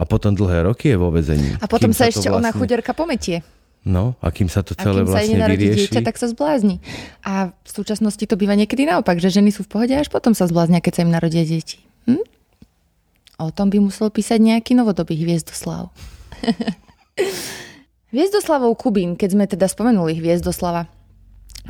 A 0.00 0.08
potom 0.08 0.32
dlhé 0.32 0.64
roky 0.64 0.90
je 0.90 0.96
vo 0.96 1.12
väzení. 1.12 1.60
A 1.60 1.68
potom 1.68 1.92
sa, 1.92 2.08
sa 2.08 2.12
ešte 2.12 2.32
vlastne... 2.32 2.40
ona 2.40 2.50
chuderka 2.56 2.96
pometie. 2.96 3.44
No, 3.80 4.12
a 4.20 4.28
kým 4.28 4.52
sa 4.52 4.60
to 4.60 4.76
celé 4.76 5.04
vlastne 5.08 5.40
sa 5.40 5.48
vyrieši. 5.48 5.88
Dieťa, 5.88 6.04
tak 6.04 6.20
sa 6.20 6.28
zblázni. 6.28 6.84
A 7.24 7.52
v 7.64 7.70
súčasnosti 7.70 8.20
to 8.20 8.36
býva 8.36 8.52
niekedy 8.52 8.84
naopak, 8.84 9.16
že 9.16 9.32
ženy 9.32 9.52
sú 9.52 9.64
v 9.64 9.72
pohode 9.72 9.94
až 9.96 10.12
potom 10.12 10.36
sa 10.36 10.44
zbláznia, 10.44 10.84
keď 10.84 11.00
sa 11.00 11.02
im 11.08 11.12
narodia 11.12 11.44
deti. 11.48 11.80
Hm? 12.04 12.24
O 13.40 13.48
tom 13.48 13.72
by 13.72 13.80
musel 13.80 14.12
písať 14.12 14.36
nejaký 14.36 14.76
novodobý 14.76 15.16
hviezdoslav. 15.16 15.88
Hviezdoslavov 18.10 18.74
Kubín, 18.74 19.14
keď 19.14 19.28
sme 19.30 19.44
teda 19.46 19.70
spomenuli 19.70 20.18
Hviezdoslava. 20.18 20.90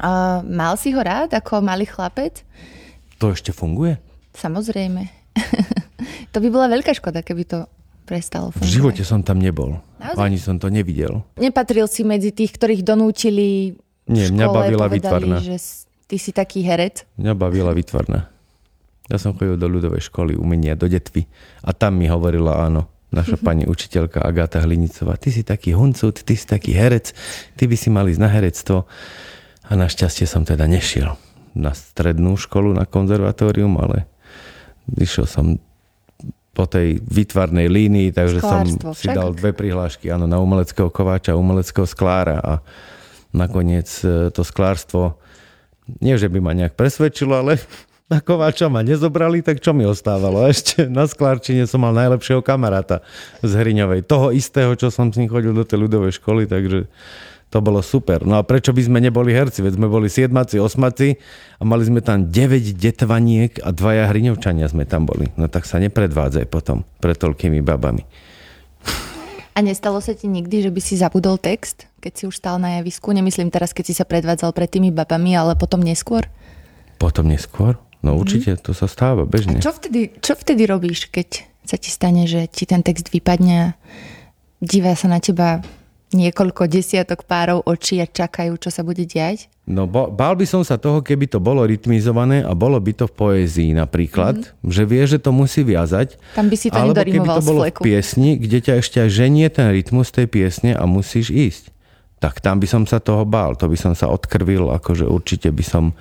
Uh, 0.00 0.40
mal 0.48 0.80
si 0.80 0.88
ho 0.96 1.00
rád 1.04 1.36
ako 1.36 1.60
malý 1.60 1.84
chlapec? 1.84 2.40
To 3.20 3.36
ešte 3.36 3.52
funguje? 3.52 4.00
Samozrejme. 4.32 5.04
to 6.32 6.40
by 6.40 6.48
bola 6.48 6.72
veľká 6.72 6.96
škoda, 6.96 7.20
keby 7.20 7.44
to 7.44 7.68
prestalo 8.08 8.48
fungovať. 8.56 8.64
V 8.64 8.72
živote 8.72 9.02
som 9.04 9.20
tam 9.20 9.36
nebol. 9.36 9.84
Naozaj? 10.00 10.16
Ani 10.16 10.40
som 10.40 10.56
to 10.56 10.72
nevidel. 10.72 11.28
Nepatril 11.36 11.84
si 11.84 12.08
medzi 12.08 12.32
tých, 12.32 12.56
ktorých 12.56 12.88
donútili 12.88 13.76
Nie, 14.08 14.32
mňa 14.32 14.46
bavila 14.48 14.88
vytvarná. 14.88 15.44
že 15.44 15.60
ty 16.08 16.16
si 16.16 16.32
taký 16.32 16.64
herec? 16.64 17.04
Mňa 17.20 17.36
bavila 17.36 17.76
vytvarná. 17.76 18.32
Ja 19.12 19.20
som 19.20 19.36
chodil 19.36 19.60
do 19.60 19.68
ľudovej 19.68 20.08
školy 20.08 20.40
umenia, 20.40 20.72
do 20.72 20.88
detvy 20.88 21.28
a 21.60 21.76
tam 21.76 22.00
mi 22.00 22.08
hovorila 22.08 22.64
áno 22.64 22.88
naša 23.10 23.36
pani 23.38 23.66
učiteľka 23.66 24.22
Agáta 24.22 24.62
Hlinicová, 24.62 25.18
ty 25.18 25.34
si 25.34 25.42
taký 25.42 25.74
huncut, 25.74 26.22
ty 26.22 26.34
si 26.38 26.46
taký 26.46 26.74
herec, 26.74 27.10
ty 27.58 27.66
by 27.66 27.76
si 27.76 27.88
mal 27.90 28.06
ísť 28.06 28.22
na 28.22 28.30
herectvo. 28.30 28.86
A 29.70 29.78
našťastie 29.78 30.26
som 30.26 30.42
teda 30.42 30.66
nešiel 30.66 31.14
na 31.54 31.74
strednú 31.74 32.38
školu, 32.38 32.74
na 32.74 32.86
konzervatórium, 32.86 33.78
ale 33.78 34.06
išiel 34.98 35.26
som 35.26 35.58
po 36.50 36.66
tej 36.66 36.98
výtvarnej 37.06 37.70
línii, 37.70 38.10
takže 38.10 38.42
Sklárstvo, 38.42 38.90
som 38.90 38.94
si 38.94 39.06
však? 39.06 39.14
dal 39.14 39.30
dve 39.34 39.54
prihlášky 39.54 40.10
áno, 40.10 40.26
na 40.26 40.42
umeleckého 40.42 40.90
kováča, 40.90 41.38
umeleckého 41.38 41.86
sklára 41.86 42.42
a 42.42 42.52
nakoniec 43.30 43.86
e, 44.02 44.34
to 44.34 44.42
sklárstvo 44.42 45.22
nie, 45.98 46.14
že 46.14 46.30
by 46.30 46.38
ma 46.38 46.52
nejak 46.54 46.78
presvedčilo, 46.78 47.42
ale 47.42 47.58
na 48.10 48.18
Kováča 48.18 48.66
ma 48.66 48.82
nezobrali, 48.82 49.38
tak 49.38 49.62
čo 49.62 49.70
mi 49.70 49.86
ostávalo? 49.86 50.42
Ešte 50.50 50.90
na 50.90 51.06
Sklárčine 51.06 51.62
som 51.70 51.78
mal 51.78 51.94
najlepšieho 51.94 52.42
kamaráta 52.42 53.06
z 53.38 53.54
Hriňovej. 53.54 54.02
Toho 54.10 54.34
istého, 54.34 54.74
čo 54.74 54.90
som 54.90 55.14
s 55.14 55.16
ním 55.16 55.30
chodil 55.30 55.54
do 55.54 55.62
tej 55.62 55.86
ľudovej 55.86 56.18
školy, 56.18 56.50
takže 56.50 56.90
to 57.50 57.58
bolo 57.62 57.78
super. 57.82 58.26
No 58.26 58.38
a 58.38 58.46
prečo 58.46 58.74
by 58.74 58.82
sme 58.82 58.98
neboli 58.98 59.30
herci? 59.30 59.62
Veď 59.62 59.78
sme 59.78 59.86
boli 59.86 60.10
siedmaci, 60.10 60.58
osmaci 60.58 61.18
a 61.58 61.62
mali 61.62 61.86
sme 61.86 62.02
tam 62.02 62.26
9 62.26 62.34
detvaniek 62.74 63.62
a 63.62 63.70
dvaja 63.70 64.10
hriňovčania 64.10 64.66
sme 64.66 64.86
tam 64.86 65.06
boli. 65.06 65.30
No 65.38 65.46
tak 65.46 65.66
sa 65.66 65.78
nepredvádzaj 65.78 66.46
potom 66.50 66.82
pred 66.98 67.14
toľkými 67.14 67.62
babami. 67.62 68.02
A 69.54 69.66
nestalo 69.66 69.98
sa 69.98 70.14
ti 70.14 70.30
nikdy, 70.30 70.66
že 70.66 70.70
by 70.70 70.80
si 70.82 70.94
zabudol 70.94 71.38
text, 71.38 71.90
keď 71.98 72.12
si 72.14 72.22
už 72.30 72.38
stál 72.38 72.62
na 72.62 72.78
javisku? 72.78 73.10
Nemyslím 73.10 73.50
teraz, 73.50 73.74
keď 73.74 73.84
si 73.86 73.94
sa 73.98 74.06
predvádzal 74.06 74.54
pred 74.54 74.70
tými 74.70 74.94
babami, 74.94 75.34
ale 75.34 75.58
potom 75.58 75.82
neskôr? 75.82 76.30
Potom 77.02 77.26
neskôr? 77.26 77.74
No 78.00 78.16
určite, 78.16 78.56
to 78.56 78.72
sa 78.72 78.88
stáva 78.88 79.28
bežne. 79.28 79.60
A 79.60 79.64
čo 79.64 79.76
vtedy, 79.76 80.16
čo 80.24 80.32
vtedy 80.32 80.64
robíš, 80.64 81.12
keď 81.12 81.44
sa 81.68 81.76
ti 81.76 81.92
stane, 81.92 82.24
že 82.24 82.48
ti 82.48 82.64
ten 82.64 82.80
text 82.80 83.12
vypadne 83.12 83.54
a 83.54 83.66
divá 84.64 84.96
sa 84.96 85.12
na 85.12 85.20
teba 85.20 85.60
niekoľko 86.10 86.66
desiatok 86.66 87.22
párov 87.22 87.62
očí 87.62 88.02
a 88.02 88.06
čakajú, 88.06 88.58
čo 88.58 88.70
sa 88.74 88.82
bude 88.82 89.06
diať? 89.06 89.46
No 89.70 89.86
bál 89.86 90.34
by 90.34 90.42
som 90.42 90.66
sa 90.66 90.74
toho, 90.74 90.98
keby 91.06 91.30
to 91.30 91.38
bolo 91.38 91.62
rytmizované 91.62 92.42
a 92.42 92.50
bolo 92.58 92.82
by 92.82 92.90
to 92.90 93.06
v 93.06 93.14
poézii 93.14 93.70
napríklad, 93.78 94.42
mm. 94.42 94.66
že 94.66 94.82
vie, 94.82 95.02
že 95.06 95.22
to 95.22 95.30
musí 95.30 95.62
viazať. 95.62 96.18
Tam 96.34 96.50
by 96.50 96.56
si 96.58 96.74
to 96.74 96.74
alebo 96.74 96.98
keby 96.98 97.28
to 97.38 97.46
bolo 97.46 97.62
v 97.62 97.78
piesni, 97.78 98.34
kde 98.34 98.58
ťa 98.58 98.74
ešte 98.82 98.98
aj 99.06 99.10
ženie 99.14 99.46
ten 99.54 99.70
rytmus 99.70 100.10
tej 100.10 100.26
piesne 100.26 100.74
a 100.74 100.82
musíš 100.90 101.30
ísť. 101.30 101.64
Tak 102.18 102.42
tam 102.42 102.58
by 102.58 102.66
som 102.66 102.82
sa 102.84 102.98
toho 102.98 103.22
bál, 103.22 103.54
to 103.54 103.70
by 103.70 103.78
som 103.78 103.94
sa 103.94 104.10
odkrvil, 104.10 104.74
akože 104.74 105.06
určite 105.06 105.48
by 105.54 105.64
som 105.64 105.94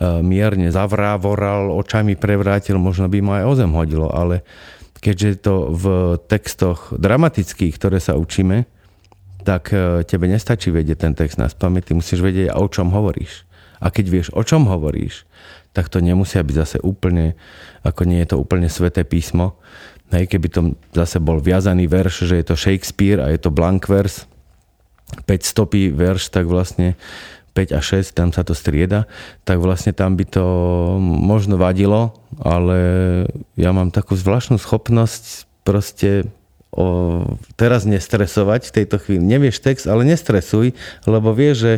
mierne 0.00 0.72
zavrávoral, 0.72 1.68
očami 1.76 2.16
prevrátil, 2.16 2.80
možno 2.80 3.12
by 3.12 3.18
ma 3.20 3.34
aj 3.40 3.44
o 3.44 3.52
zem 3.52 3.72
hodilo, 3.76 4.08
ale 4.08 4.40
keďže 5.00 5.44
to 5.44 5.54
v 5.72 5.84
textoch 6.28 6.92
dramatických, 6.96 7.76
ktoré 7.76 8.00
sa 8.00 8.16
učíme, 8.16 8.64
tak 9.42 9.72
e, 9.72 10.04
tebe 10.04 10.28
nestačí 10.28 10.68
vedieť 10.68 11.08
ten 11.08 11.12
text 11.16 11.40
na 11.40 11.48
spamäť, 11.48 11.90
ty 11.90 11.92
musíš 11.96 12.20
vedieť, 12.20 12.52
o 12.52 12.68
čom 12.68 12.92
hovoríš. 12.92 13.48
A 13.80 13.88
keď 13.88 14.06
vieš, 14.12 14.28
o 14.36 14.44
čom 14.44 14.68
hovoríš, 14.68 15.24
tak 15.72 15.88
to 15.88 16.04
nemusia 16.04 16.44
byť 16.44 16.56
zase 16.56 16.78
úplne, 16.84 17.32
ako 17.80 18.04
nie 18.04 18.20
je 18.20 18.36
to 18.36 18.36
úplne 18.36 18.68
sveté 18.68 19.08
písmo. 19.08 19.56
Hej, 20.12 20.28
keby 20.36 20.48
to 20.52 20.60
zase 20.92 21.22
bol 21.22 21.40
viazaný 21.40 21.88
verš, 21.88 22.28
že 22.28 22.36
je 22.36 22.44
to 22.44 22.58
Shakespeare 22.58 23.22
a 23.22 23.32
je 23.32 23.40
to 23.40 23.48
blank 23.48 23.88
vers, 23.88 24.28
5 25.26 25.26
stopy 25.42 25.90
verš, 25.90 26.30
tak 26.30 26.46
vlastne 26.46 26.94
5 27.52 27.76
a 27.76 27.80
6, 27.82 28.14
tam 28.14 28.30
sa 28.30 28.46
to 28.46 28.54
strieda, 28.54 29.10
tak 29.42 29.58
vlastne 29.58 29.90
tam 29.90 30.14
by 30.14 30.24
to 30.26 30.44
možno 31.02 31.58
vadilo, 31.58 32.14
ale 32.38 32.78
ja 33.58 33.74
mám 33.74 33.90
takú 33.90 34.14
zvláštnu 34.14 34.56
schopnosť 34.56 35.50
proste 35.66 36.30
o, 36.70 37.22
teraz 37.58 37.84
nestresovať 37.84 38.70
v 38.70 38.74
tejto 38.82 38.96
chvíli. 39.02 39.22
Nevieš 39.22 39.62
text, 39.62 39.86
ale 39.90 40.06
nestresuj, 40.06 40.72
lebo 41.04 41.34
vieš, 41.34 41.56
že 41.66 41.72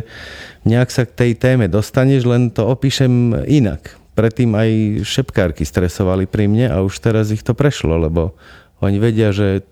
nejak 0.63 0.89
sa 0.93 1.03
k 1.09 1.15
tej 1.17 1.31
téme 1.37 1.65
dostaneš, 1.65 2.25
len 2.29 2.53
to 2.53 2.63
opíšem 2.69 3.33
inak. 3.49 3.97
Predtým 4.13 4.53
aj 4.53 4.69
šepkárky 5.09 5.65
stresovali 5.65 6.29
pri 6.29 6.45
mne 6.45 6.69
a 6.69 6.85
už 6.85 7.01
teraz 7.01 7.33
ich 7.33 7.41
to 7.41 7.57
prešlo, 7.57 7.97
lebo 7.97 8.37
oni 8.77 9.01
vedia, 9.01 9.33
že 9.33 9.65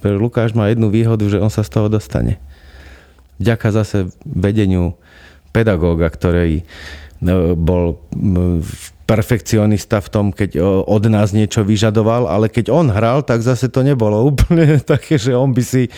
Lukáš 0.00 0.56
má 0.56 0.72
jednu 0.72 0.88
výhodu, 0.88 1.20
že 1.28 1.42
on 1.42 1.52
sa 1.52 1.60
z 1.60 1.76
toho 1.76 1.92
dostane. 1.92 2.40
Vďaka 3.36 3.68
zase 3.72 4.08
vedeniu 4.24 4.96
pedagóga, 5.52 6.08
ktorý 6.10 6.62
no, 7.20 7.54
bol 7.54 8.00
perfekcionista 9.10 9.98
v 9.98 10.08
tom, 10.08 10.26
keď 10.30 10.62
od 10.86 11.02
nás 11.10 11.34
niečo 11.34 11.66
vyžadoval, 11.66 12.30
ale 12.30 12.46
keď 12.46 12.70
on 12.70 12.94
hral, 12.94 13.26
tak 13.26 13.42
zase 13.42 13.66
to 13.66 13.82
nebolo 13.82 14.22
úplne 14.30 14.78
také, 14.78 15.18
že 15.18 15.34
on 15.34 15.50
by 15.50 15.66
si 15.66 15.90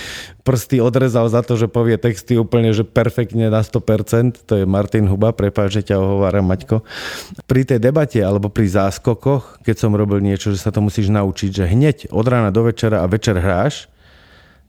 prsty 0.49 0.80
odrezal 0.80 1.28
za 1.28 1.44
to, 1.44 1.61
že 1.61 1.68
povie 1.68 2.00
texty 2.00 2.40
úplne, 2.40 2.73
že 2.73 2.88
perfektne 2.88 3.52
na 3.52 3.61
100%. 3.61 4.49
To 4.49 4.52
je 4.56 4.64
Martin 4.64 5.04
Huba, 5.12 5.37
prepáč, 5.37 5.85
že 5.85 5.92
ťa 5.92 6.00
ohováram, 6.00 6.49
Maťko. 6.49 6.80
Pri 7.44 7.68
tej 7.68 7.85
debate 7.85 8.25
alebo 8.25 8.49
pri 8.49 8.73
záskokoch, 8.73 9.61
keď 9.61 9.76
som 9.76 9.92
robil 9.92 10.25
niečo, 10.25 10.49
že 10.49 10.64
sa 10.64 10.73
to 10.73 10.80
musíš 10.80 11.12
naučiť, 11.12 11.52
že 11.52 11.64
hneď 11.68 11.97
od 12.09 12.25
rána 12.25 12.49
do 12.49 12.64
večera 12.64 13.04
a 13.04 13.06
večer 13.12 13.37
hráš, 13.37 13.92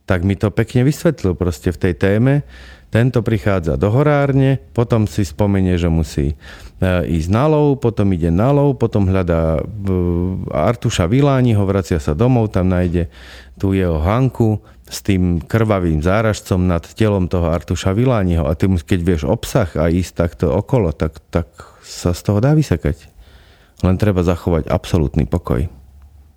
tak 0.04 0.20
mi 0.20 0.36
to 0.36 0.52
pekne 0.52 0.84
vysvetlil 0.84 1.32
proste 1.32 1.72
v 1.72 1.80
tej 1.80 1.94
téme 1.96 2.44
tento 2.94 3.26
prichádza 3.26 3.74
do 3.74 3.90
horárne, 3.90 4.62
potom 4.70 5.10
si 5.10 5.26
spomenie, 5.26 5.74
že 5.74 5.90
musí 5.90 6.26
e, 6.30 6.34
ísť 7.10 7.26
na 7.26 7.50
lov, 7.50 7.82
potom 7.82 8.14
ide 8.14 8.30
na 8.30 8.54
lov, 8.54 8.78
potom 8.78 9.10
hľadá 9.10 9.58
Artuša 10.54 11.10
Viláni, 11.10 11.58
ho 11.58 11.66
vracia 11.66 11.98
sa 11.98 12.14
domov, 12.14 12.54
tam 12.54 12.70
nájde 12.70 13.10
tú 13.58 13.74
jeho 13.74 13.98
Hanku 13.98 14.62
s 14.86 15.02
tým 15.02 15.42
krvavým 15.42 16.06
záražcom 16.06 16.62
nad 16.62 16.86
telom 16.86 17.26
toho 17.26 17.50
Artuša 17.50 17.90
Vilániho 17.90 18.46
a 18.46 18.54
ty 18.54 18.70
keď 18.70 19.00
vieš 19.02 19.22
obsah 19.26 19.66
a 19.74 19.90
ísť 19.90 20.12
takto 20.14 20.54
okolo, 20.54 20.94
tak, 20.94 21.18
tak 21.34 21.50
sa 21.82 22.14
z 22.14 22.20
toho 22.22 22.38
dá 22.38 22.54
vysekať. 22.54 23.10
Len 23.82 23.98
treba 23.98 24.22
zachovať 24.22 24.70
absolútny 24.70 25.26
pokoj. 25.26 25.66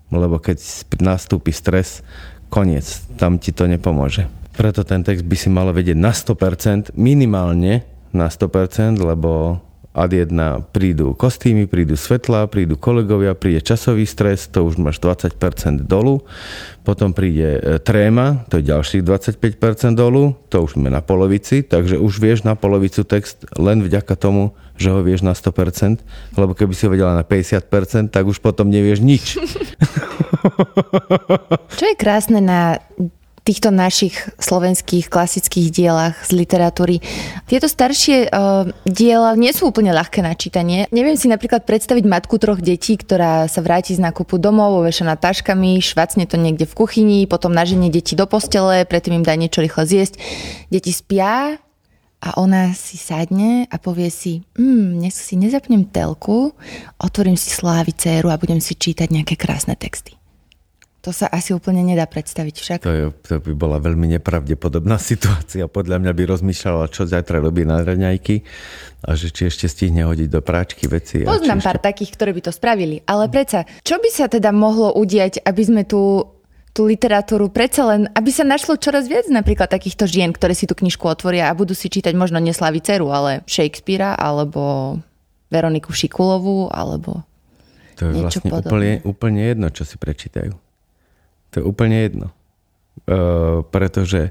Lebo 0.09 0.41
keď 0.41 0.57
nastúpi 1.05 1.53
stres, 1.53 2.01
koniec, 2.49 2.87
tam 3.21 3.37
ti 3.37 3.53
to 3.53 3.69
nepomôže. 3.69 4.25
Preto 4.57 4.81
ten 4.81 5.05
text 5.05 5.21
by 5.21 5.37
si 5.37 5.53
mal 5.53 5.69
vedieť 5.69 5.93
na 5.93 6.09
100%, 6.09 6.97
minimálne 6.97 7.85
na 8.09 8.25
100%, 8.25 8.97
lebo 8.97 9.61
ad 9.97 10.13
jedna 10.13 10.61
prídu 10.61 11.17
kostýmy, 11.17 11.65
prídu 11.65 11.97
svetla, 11.97 12.45
prídu 12.45 12.77
kolegovia, 12.77 13.33
príde 13.33 13.65
časový 13.65 14.05
stres, 14.05 14.45
to 14.45 14.61
už 14.61 14.77
máš 14.77 15.01
20% 15.01 15.89
dolu, 15.89 16.21
potom 16.85 17.17
príde 17.17 17.57
e, 17.57 17.81
tréma, 17.81 18.45
to 18.45 18.61
je 18.61 18.69
ďalších 18.69 19.01
25% 19.01 19.97
dolu, 19.97 20.37
to 20.53 20.61
už 20.61 20.77
sme 20.77 20.93
na 20.93 21.01
polovici, 21.01 21.65
takže 21.65 21.97
už 21.97 22.21
vieš 22.21 22.45
na 22.45 22.53
polovicu 22.53 23.01
text 23.09 23.49
len 23.57 23.81
vďaka 23.81 24.13
tomu, 24.13 24.53
že 24.77 24.93
ho 24.93 25.01
vieš 25.01 25.25
na 25.25 25.33
100%, 25.33 26.05
lebo 26.37 26.53
keby 26.53 26.77
si 26.77 26.85
ho 26.85 26.93
vedela 26.93 27.17
na 27.17 27.25
50%, 27.25 28.13
tak 28.13 28.29
už 28.29 28.37
potom 28.37 28.69
nevieš 28.69 29.01
nič. 29.01 29.25
Čo 31.81 31.83
je 31.89 31.95
krásne 31.97 32.37
na 32.37 32.77
týchto 33.47 33.71
našich 33.71 34.19
slovenských 34.43 35.07
klasických 35.07 35.71
dielach 35.71 36.19
z 36.27 36.35
literatúry. 36.35 36.99
Tieto 37.47 37.71
staršie 37.71 38.27
uh, 38.27 38.67
diela 38.83 39.39
nie 39.39 39.55
sú 39.55 39.71
úplne 39.71 39.95
ľahké 39.95 40.19
na 40.19 40.35
čítanie. 40.35 40.91
Neviem 40.91 41.15
si 41.15 41.31
napríklad 41.31 41.63
predstaviť 41.63 42.03
matku 42.03 42.35
troch 42.43 42.59
detí, 42.59 42.99
ktorá 42.99 43.47
sa 43.47 43.63
vráti 43.63 43.95
z 43.95 44.03
nákupu 44.03 44.35
domov, 44.35 44.83
ovešaná 44.83 45.15
taškami, 45.15 45.79
švacne 45.79 46.27
to 46.27 46.35
niekde 46.35 46.67
v 46.67 46.75
kuchyni, 46.75 47.19
potom 47.23 47.55
naženie 47.55 47.87
deti 47.87 48.19
do 48.19 48.27
postele, 48.27 48.83
predtým 48.83 49.23
im 49.23 49.23
dá 49.23 49.39
niečo 49.39 49.63
rýchle 49.63 49.87
zjesť. 49.87 50.19
Deti 50.67 50.91
spia 50.91 51.55
a 52.19 52.29
ona 52.35 52.75
si 52.75 52.99
sadne 52.99 53.69
a 53.71 53.79
povie 53.79 54.11
si, 54.11 54.43
mm, 54.59 54.99
dnes 54.99 55.15
si 55.15 55.39
nezapnem 55.39 55.87
telku, 55.87 56.51
otvorím 56.99 57.39
si 57.39 57.53
sláviceru 57.53 58.27
a 58.27 58.35
budem 58.35 58.59
si 58.59 58.75
čítať 58.75 59.07
nejaké 59.07 59.39
krásne 59.39 59.79
texty. 59.79 60.17
To 61.07 61.15
sa 61.15 61.31
asi 61.31 61.55
úplne 61.55 61.87
nedá 61.87 62.03
predstaviť 62.03 62.55
však. 62.59 62.79
To, 62.83 62.91
je, 62.91 63.05
to 63.23 63.39
by 63.39 63.55
bola 63.55 63.79
veľmi 63.79 64.11
nepravdepodobná 64.19 64.99
situácia. 65.15 65.63
Podľa 65.71 66.03
mňa 66.03 66.11
by 66.11 66.23
rozmýšľala, 66.35 66.91
čo 66.91 67.07
zajtra 67.07 67.39
robí 67.39 67.63
na 67.63 67.79
raňajky 67.79 68.43
a 69.07 69.15
že 69.15 69.31
či 69.31 69.47
ešte 69.47 69.71
stihne 69.71 70.03
hodiť 70.03 70.27
do 70.27 70.43
práčky 70.43 70.83
veci. 70.91 71.23
Poznám 71.23 71.63
ešte... 71.63 71.67
pár 71.71 71.79
takých, 71.79 72.11
ktorí 72.11 72.31
by 72.35 72.41
to 72.43 72.51
spravili. 72.51 72.99
Ale 73.07 73.31
predsa, 73.31 73.63
čo 73.87 74.03
by 74.03 74.09
sa 74.11 74.27
teda 74.27 74.51
mohlo 74.51 74.91
udiať, 74.99 75.47
aby 75.47 75.63
sme 75.63 75.87
tu 75.87 76.27
tú 76.75 76.85
literatúru 76.85 77.49
predsa 77.49 77.89
len, 77.89 78.05
aby 78.13 78.29
sa 78.29 78.45
našlo 78.45 78.77
čoraz 78.77 79.09
viac 79.09 79.25
napríklad 79.33 79.65
takýchto 79.65 80.05
žien, 80.05 80.29
ktoré 80.29 80.53
si 80.53 80.69
tú 80.69 80.77
knižku 80.77 81.09
otvoria 81.09 81.49
a 81.49 81.57
budú 81.57 81.73
si 81.73 81.89
čítať 81.89 82.13
možno 82.13 82.37
neslaví 82.37 82.85
Ceru, 82.85 83.09
ale 83.09 83.41
Shakespearea, 83.49 84.13
alebo 84.13 84.93
Veroniku 85.49 85.89
Šikulovú, 85.89 86.69
alebo 86.69 87.25
To 87.97 88.11
je 88.11 88.21
vlastne 88.21 88.53
úplne, 88.53 89.01
úplne 89.09 89.41
jedno, 89.49 89.73
čo 89.73 89.89
si 89.89 89.97
prečítajú. 89.97 90.66
To 91.57 91.65
je 91.65 91.69
úplne 91.73 92.05
jedno. 92.05 92.27
Uh, 93.09 93.65
pretože 93.73 94.29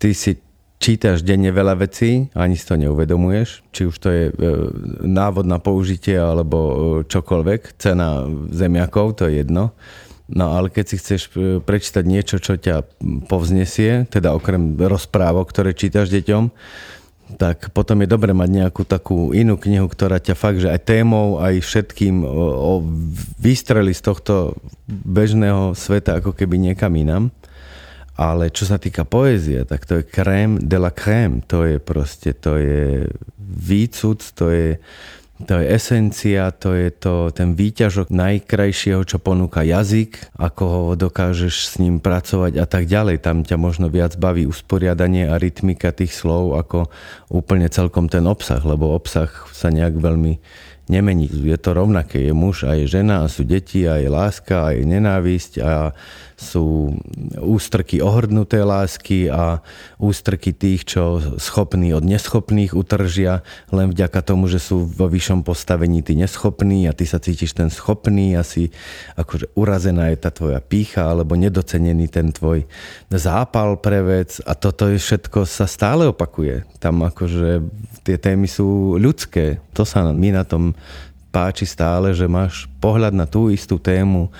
ty 0.00 0.16
si 0.16 0.40
čítaš 0.80 1.20
denne 1.20 1.52
veľa 1.52 1.76
vecí, 1.84 2.32
ani 2.32 2.56
si 2.56 2.64
to 2.64 2.80
neuvedomuješ, 2.80 3.68
či 3.68 3.84
už 3.84 3.96
to 4.00 4.08
je 4.08 4.24
uh, 4.32 4.72
návod 5.04 5.44
na 5.44 5.60
použitie 5.60 6.16
alebo 6.16 6.56
uh, 6.56 6.74
čokoľvek, 7.04 7.76
cena 7.76 8.24
zemiakov, 8.48 9.20
to 9.20 9.28
je 9.28 9.44
jedno. 9.44 9.76
No 10.32 10.56
ale 10.56 10.72
keď 10.72 10.84
si 10.88 10.96
chceš 10.96 11.36
prečítať 11.68 12.04
niečo, 12.08 12.40
čo 12.40 12.56
ťa 12.56 12.84
povznesie, 13.28 14.08
teda 14.08 14.32
okrem 14.32 14.76
rozprávok, 14.76 15.52
ktoré 15.52 15.76
čítaš 15.76 16.08
deťom, 16.08 16.48
tak 17.36 17.68
potom 17.76 18.00
je 18.00 18.08
dobre 18.08 18.32
mať 18.32 18.48
nejakú 18.48 18.88
takú 18.88 19.36
inú 19.36 19.60
knihu, 19.60 19.84
ktorá 19.84 20.16
ťa 20.16 20.32
fakt, 20.32 20.64
že 20.64 20.72
aj 20.72 20.88
témou, 20.88 21.36
aj 21.36 21.60
všetkým 21.60 22.24
o, 22.24 22.80
z 23.92 24.00
tohto 24.00 24.56
bežného 24.88 25.76
sveta 25.76 26.16
ako 26.24 26.32
keby 26.32 26.56
niekam 26.56 26.96
inám. 26.96 27.28
Ale 28.18 28.50
čo 28.50 28.66
sa 28.66 28.82
týka 28.82 29.06
poézie, 29.06 29.62
tak 29.62 29.86
to 29.86 30.02
je 30.02 30.08
crème 30.08 30.58
de 30.58 30.74
la 30.74 30.90
crème. 30.90 31.38
To 31.46 31.62
je 31.62 31.78
proste, 31.78 32.34
to 32.34 32.58
je 32.58 33.06
výcud, 33.38 34.18
to 34.34 34.50
je 34.50 34.68
to 35.46 35.54
je 35.62 35.66
esencia, 35.70 36.50
to 36.50 36.74
je 36.74 36.90
to, 36.90 37.30
ten 37.30 37.54
výťažok 37.54 38.10
najkrajšieho, 38.10 39.06
čo 39.06 39.22
ponúka 39.22 39.62
jazyk, 39.62 40.34
ako 40.34 40.64
ho 40.66 40.82
dokážeš 40.98 41.54
s 41.70 41.74
ním 41.78 42.02
pracovať 42.02 42.58
a 42.58 42.66
tak 42.66 42.90
ďalej. 42.90 43.22
Tam 43.22 43.46
ťa 43.46 43.54
možno 43.54 43.86
viac 43.86 44.18
baví 44.18 44.50
usporiadanie 44.50 45.30
a 45.30 45.38
rytmika 45.38 45.94
tých 45.94 46.10
slov 46.10 46.58
ako 46.58 46.90
úplne 47.30 47.70
celkom 47.70 48.10
ten 48.10 48.26
obsah, 48.26 48.58
lebo 48.66 48.90
obsah 48.90 49.30
sa 49.54 49.70
nejak 49.70 49.94
veľmi 49.94 50.42
nemení. 50.88 51.28
Je 51.28 51.56
to 51.60 51.76
rovnaké, 51.76 52.20
je 52.24 52.32
muž 52.32 52.64
a 52.64 52.74
je 52.74 52.88
žena 52.88 53.24
a 53.24 53.30
sú 53.32 53.44
deti 53.44 53.84
a 53.84 54.00
je 54.00 54.08
láska 54.08 54.68
a 54.68 54.72
je 54.74 54.84
nenávisť 54.84 55.52
a 55.60 55.92
sú 56.38 56.94
ústrky 57.34 57.98
ohrdnuté 57.98 58.62
lásky 58.62 59.26
a 59.26 59.58
ústrky 59.98 60.54
tých, 60.54 60.86
čo 60.86 61.18
schopní 61.42 61.90
od 61.90 62.06
neschopných 62.06 62.78
utržia 62.78 63.42
len 63.74 63.90
vďaka 63.90 64.22
tomu, 64.22 64.46
že 64.46 64.62
sú 64.62 64.86
vo 64.86 65.10
vyššom 65.10 65.42
postavení 65.42 65.98
tí 66.06 66.14
neschopní 66.14 66.86
a 66.86 66.94
ty 66.94 67.10
sa 67.10 67.18
cítiš 67.18 67.58
ten 67.58 67.74
schopný 67.74 68.38
a 68.38 68.46
si 68.46 68.70
akože 69.18 69.50
urazená 69.58 70.14
je 70.14 70.18
tá 70.22 70.30
tvoja 70.30 70.62
pícha 70.62 71.10
alebo 71.10 71.34
nedocenený 71.34 72.06
ten 72.06 72.30
tvoj 72.30 72.70
zápal 73.10 73.74
pre 73.82 74.06
vec 74.06 74.38
a 74.46 74.54
toto 74.54 74.86
je 74.86 75.02
všetko 75.02 75.42
sa 75.42 75.66
stále 75.66 76.06
opakuje. 76.06 76.62
Tam 76.78 77.02
akože 77.02 77.66
tie 78.06 78.14
témy 78.14 78.46
sú 78.46 78.94
ľudské. 78.94 79.58
To 79.74 79.82
sa 79.82 80.06
mi 80.14 80.30
na 80.30 80.46
tom 80.46 80.77
páči 81.28 81.68
stále, 81.68 82.16
že 82.16 82.24
máš 82.24 82.66
pohľad 82.80 83.12
na 83.12 83.28
tú 83.28 83.52
istú 83.52 83.76
tému 83.76 84.32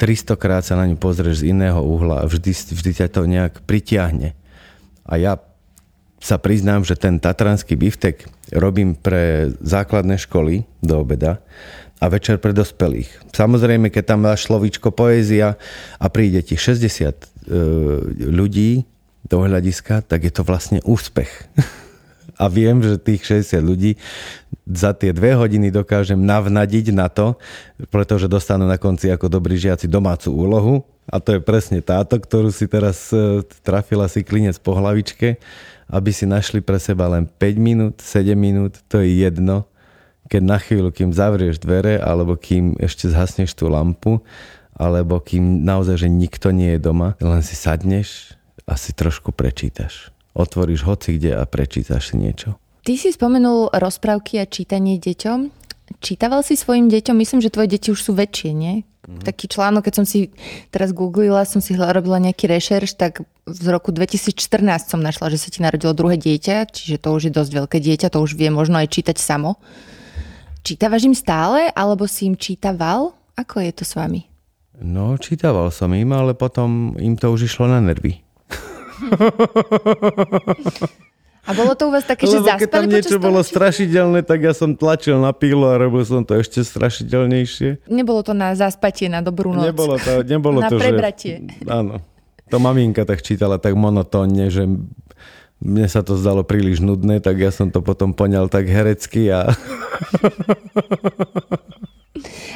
300 0.00 0.40
krát 0.40 0.64
sa 0.64 0.80
na 0.80 0.88
ňu 0.88 0.96
pozrieš 0.96 1.44
z 1.44 1.52
iného 1.52 1.76
uhla 1.84 2.24
a 2.24 2.28
vždy, 2.28 2.52
vždy 2.56 2.90
ťa 2.96 3.06
to 3.12 3.28
nejak 3.28 3.60
pritiahne. 3.68 4.32
A 5.04 5.20
ja 5.20 5.36
sa 6.20 6.40
priznám, 6.40 6.88
že 6.88 6.96
ten 6.96 7.20
tatranský 7.20 7.76
biftek 7.76 8.24
robím 8.56 8.96
pre 8.96 9.52
základné 9.60 10.16
školy 10.20 10.64
do 10.80 11.04
obeda 11.04 11.44
a 12.00 12.08
večer 12.08 12.40
pre 12.40 12.56
dospelých. 12.56 13.28
Samozrejme, 13.36 13.92
keď 13.92 14.16
tam 14.16 14.24
máš 14.24 14.48
slovíčko 14.48 14.88
poézia 14.88 15.60
a 16.00 16.06
príde 16.08 16.40
ti 16.40 16.56
60 16.56 16.80
e, 16.80 17.12
ľudí 18.24 18.88
do 19.28 19.44
hľadiska, 19.44 20.00
tak 20.08 20.24
je 20.24 20.32
to 20.32 20.42
vlastne 20.44 20.80
úspech. 20.88 21.28
a 22.40 22.48
viem, 22.48 22.80
že 22.80 22.96
tých 22.96 23.44
60 23.44 23.60
ľudí 23.60 24.00
za 24.64 24.96
tie 24.96 25.12
dve 25.12 25.36
hodiny 25.36 25.68
dokážem 25.68 26.16
navnadiť 26.16 26.96
na 26.96 27.12
to, 27.12 27.36
pretože 27.92 28.32
dostanú 28.32 28.64
na 28.64 28.80
konci 28.80 29.12
ako 29.12 29.28
dobrí 29.28 29.60
žiaci 29.60 29.84
domácu 29.84 30.32
úlohu. 30.32 30.74
A 31.04 31.20
to 31.20 31.36
je 31.36 31.40
presne 31.44 31.84
táto, 31.84 32.16
ktorú 32.16 32.48
si 32.48 32.64
teraz 32.64 33.12
e, 33.12 33.44
trafila 33.60 34.08
si 34.08 34.24
klinec 34.24 34.56
po 34.56 34.72
hlavičke, 34.72 35.36
aby 35.90 36.10
si 36.14 36.24
našli 36.24 36.64
pre 36.64 36.80
seba 36.80 37.12
len 37.12 37.28
5 37.28 37.60
minút, 37.60 37.94
7 38.00 38.32
minút, 38.32 38.80
to 38.88 39.04
je 39.04 39.20
jedno, 39.20 39.68
keď 40.30 40.42
na 40.46 40.58
chvíľu, 40.62 40.94
kým 40.94 41.10
zavrieš 41.10 41.58
dvere, 41.58 41.98
alebo 41.98 42.38
kým 42.38 42.78
ešte 42.78 43.10
zhasneš 43.10 43.52
tú 43.58 43.66
lampu, 43.66 44.22
alebo 44.78 45.18
kým 45.18 45.66
naozaj, 45.66 46.06
že 46.06 46.08
nikto 46.08 46.54
nie 46.54 46.78
je 46.78 46.80
doma, 46.80 47.18
len 47.18 47.42
si 47.42 47.58
sadneš 47.58 48.38
a 48.70 48.78
si 48.78 48.94
trošku 48.94 49.34
prečítaš 49.34 50.14
otvoríš 50.34 50.86
hoci 50.86 51.18
kde 51.18 51.36
a 51.36 51.44
prečítaš 51.46 52.12
si 52.12 52.16
niečo. 52.20 52.56
Ty 52.80 52.96
si 52.96 53.12
spomenul 53.12 53.70
rozprávky 53.76 54.40
a 54.40 54.48
čítanie 54.48 54.96
deťom. 54.96 55.52
Čítaval 56.00 56.46
si 56.46 56.56
svojim 56.56 56.88
deťom? 56.88 57.16
Myslím, 57.18 57.44
že 57.44 57.52
tvoje 57.52 57.68
deti 57.76 57.92
už 57.92 58.00
sú 58.00 58.16
väčšie, 58.16 58.50
nie? 58.56 58.74
Mm-hmm. 59.10 59.26
Taký 59.26 59.46
článok, 59.50 59.90
keď 59.90 59.94
som 60.00 60.06
si 60.06 60.30
teraz 60.70 60.94
googlila, 60.94 61.42
som 61.42 61.58
si 61.58 61.74
robila 61.74 62.22
nejaký 62.22 62.46
rešerš, 62.46 62.94
tak 62.94 63.26
v 63.48 63.66
roku 63.68 63.90
2014 63.90 64.38
som 64.86 65.02
našla, 65.02 65.34
že 65.34 65.40
sa 65.40 65.48
ti 65.50 65.60
narodilo 65.60 65.96
druhé 65.96 66.14
dieťa, 66.14 66.70
čiže 66.70 67.02
to 67.02 67.10
už 67.10 67.28
je 67.28 67.32
dosť 67.34 67.52
veľké 67.64 67.78
dieťa, 67.82 68.12
to 68.12 68.22
už 68.22 68.38
vie 68.38 68.48
možno 68.54 68.78
aj 68.78 68.92
čítať 68.92 69.18
samo. 69.18 69.58
Čítavaš 70.62 71.08
im 71.10 71.16
stále, 71.16 71.72
alebo 71.74 72.06
si 72.06 72.28
im 72.28 72.36
čítaval? 72.36 73.16
Ako 73.34 73.64
je 73.64 73.72
to 73.72 73.84
s 73.88 73.96
vami? 73.96 74.28
No, 74.80 75.16
čítaval 75.16 75.72
som 75.74 75.90
im, 75.92 76.12
ale 76.12 76.36
potom 76.36 76.96
im 76.96 77.16
to 77.16 77.32
už 77.32 77.50
išlo 77.50 77.68
na 77.68 77.80
nervy. 77.80 78.20
A 81.48 81.56
bolo 81.56 81.72
to 81.74 81.88
u 81.88 81.90
vás 81.90 82.04
také, 82.04 82.28
Lebo 82.28 82.36
že 82.36 82.38
zaspali 82.46 82.60
keď 82.60 82.68
tam 82.68 82.84
niečo 82.86 83.16
bolo 83.18 83.40
strašidelné, 83.40 84.22
tak 84.22 84.44
ja 84.44 84.52
som 84.52 84.76
tlačil 84.76 85.18
na 85.18 85.32
pílu 85.32 85.66
a 85.66 85.80
robil 85.80 86.04
som 86.04 86.22
to 86.22 86.36
ešte 86.36 86.60
strašidelnejšie. 86.62 87.88
Nebolo 87.88 88.20
to 88.20 88.36
na 88.36 88.52
zaspatie, 88.52 89.08
na 89.08 89.24
dobrú 89.24 89.56
noc. 89.56 89.72
Nebolo 89.72 89.96
to, 89.96 90.20
nebolo 90.22 90.60
na 90.64 90.68
to 90.68 90.76
prebratie. 90.76 91.48
Že, 91.48 91.66
áno. 91.66 91.94
To 92.52 92.56
maminka 92.60 93.02
tak 93.08 93.24
čítala 93.24 93.56
tak 93.56 93.74
monotónne, 93.74 94.52
že 94.52 94.68
mne 95.60 95.86
sa 95.88 96.04
to 96.04 96.14
zdalo 96.14 96.44
príliš 96.44 96.84
nudné, 96.84 97.20
tak 97.20 97.40
ja 97.40 97.52
som 97.52 97.72
to 97.72 97.80
potom 97.80 98.12
poňal 98.12 98.46
tak 98.52 98.68
herecky 98.68 99.28
a... 99.32 99.50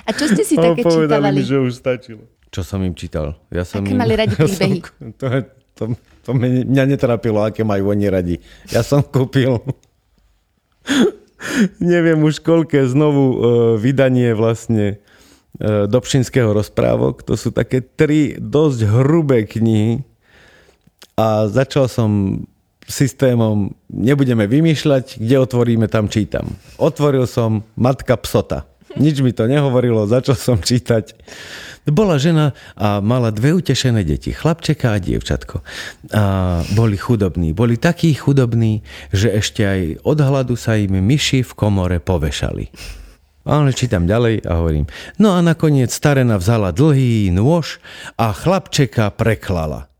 A 0.04 0.10
čo 0.12 0.28
ste 0.28 0.44
si 0.44 0.60
také 0.60 0.84
čítavali? 0.84 1.40
mi, 1.40 1.44
že 1.44 1.56
už 1.56 1.72
stačilo. 1.80 2.28
Čo 2.52 2.60
som 2.62 2.78
im 2.84 2.92
čítal? 2.92 3.34
Ja 3.48 3.64
som 3.64 3.82
Aké 3.82 3.96
im... 3.96 3.98
mali 3.98 4.14
radi 4.14 4.36
príbehy? 4.38 4.78
Ja 4.78 4.86
som, 4.86 5.10
to, 5.16 5.26
to, 5.74 5.82
to 6.24 6.32
mňa 6.32 6.84
netrapilo, 6.88 7.44
aké 7.44 7.62
majú 7.62 7.92
oni 7.92 8.06
radi. 8.08 8.36
Ja 8.72 8.80
som 8.80 9.04
kúpil 9.14 9.60
neviem 11.80 12.20
už 12.24 12.40
koľké 12.40 12.84
znovu 12.88 13.24
uh, 13.24 13.36
vydanie 13.76 14.32
vlastne 14.32 14.96
uh, 15.60 15.84
Dobšinského 15.84 16.50
rozprávok. 16.50 17.24
To 17.28 17.36
sú 17.36 17.52
také 17.52 17.84
tri 17.84 18.36
dosť 18.40 18.80
hrubé 18.88 19.44
knihy 19.44 20.02
a 21.14 21.46
začal 21.46 21.86
som 21.86 22.42
systémom 22.84 23.72
nebudeme 23.88 24.44
vymýšľať, 24.44 25.16
kde 25.16 25.36
otvoríme, 25.40 25.88
tam 25.88 26.04
čítam. 26.12 26.52
Otvoril 26.76 27.24
som 27.24 27.64
Matka 27.80 28.20
psota. 28.20 28.68
Nič 28.94 29.26
mi 29.26 29.34
to 29.34 29.50
nehovorilo, 29.50 30.06
začal 30.06 30.38
som 30.38 30.58
čítať. 30.62 31.18
Bola 31.84 32.16
žena 32.16 32.56
a 32.78 33.02
mala 33.04 33.28
dve 33.28 33.52
utešené 33.52 34.06
deti, 34.06 34.32
chlapčeka 34.32 34.96
a 34.96 35.02
dievčatko. 35.02 35.60
A 36.14 36.24
boli 36.72 36.96
chudobní. 36.96 37.52
Boli 37.52 37.76
takí 37.76 38.14
chudobní, 38.14 38.86
že 39.12 39.34
ešte 39.34 39.66
aj 39.66 39.80
od 40.06 40.18
hladu 40.22 40.54
sa 40.56 40.78
im 40.80 40.96
myši 40.96 41.44
v 41.44 41.52
komore 41.52 41.98
povešali. 42.00 42.70
Ale 43.44 43.76
čítam 43.76 44.08
ďalej 44.08 44.48
a 44.48 44.62
hovorím. 44.62 44.88
No 45.20 45.36
a 45.36 45.44
nakoniec 45.44 45.92
starena 45.92 46.40
vzala 46.40 46.72
dlhý 46.72 47.28
nôž 47.28 47.84
a 48.16 48.32
chlapčeka 48.32 49.12
preklala. 49.12 49.92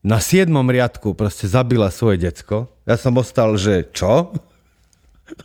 Na 0.00 0.16
siedmom 0.16 0.64
riadku 0.66 1.12
proste 1.12 1.44
zabila 1.44 1.92
svoje 1.92 2.24
decko. 2.24 2.72
Ja 2.88 2.96
som 2.96 3.20
ostal, 3.20 3.60
že 3.60 3.86
čo? 3.92 4.32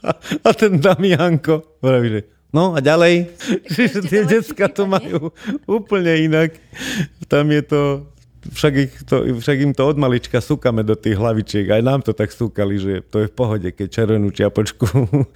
A, 0.03 0.11
a 0.43 0.49
ten 0.53 0.79
Damianko 0.79 1.79
vraví, 1.81 2.09
že 2.09 2.21
No 2.55 2.73
a 2.73 2.79
ďalej, 2.79 3.37
že 3.73 4.01
tie 4.07 4.23
detská 4.23 4.71
to 4.77 4.87
majú 4.87 5.35
úplne 5.67 6.31
inak. 6.31 6.55
Tam 7.27 7.51
je 7.51 7.61
to, 7.61 7.81
však, 8.47 8.73
ich 8.79 8.93
to, 9.03 9.35
však 9.43 9.57
im 9.67 9.73
to 9.75 9.83
od 9.83 9.99
malička 9.99 10.39
súkame 10.39 10.79
do 10.87 10.95
tých 10.95 11.19
hlavičiek. 11.19 11.67
Aj 11.67 11.83
nám 11.83 11.99
to 12.07 12.15
tak 12.15 12.31
súkali, 12.31 12.79
že 12.79 12.93
to 13.11 13.21
je 13.21 13.27
v 13.27 13.35
pohode, 13.35 13.67
keď 13.67 13.87
červenú 13.91 14.31
čiapočku, 14.31 14.87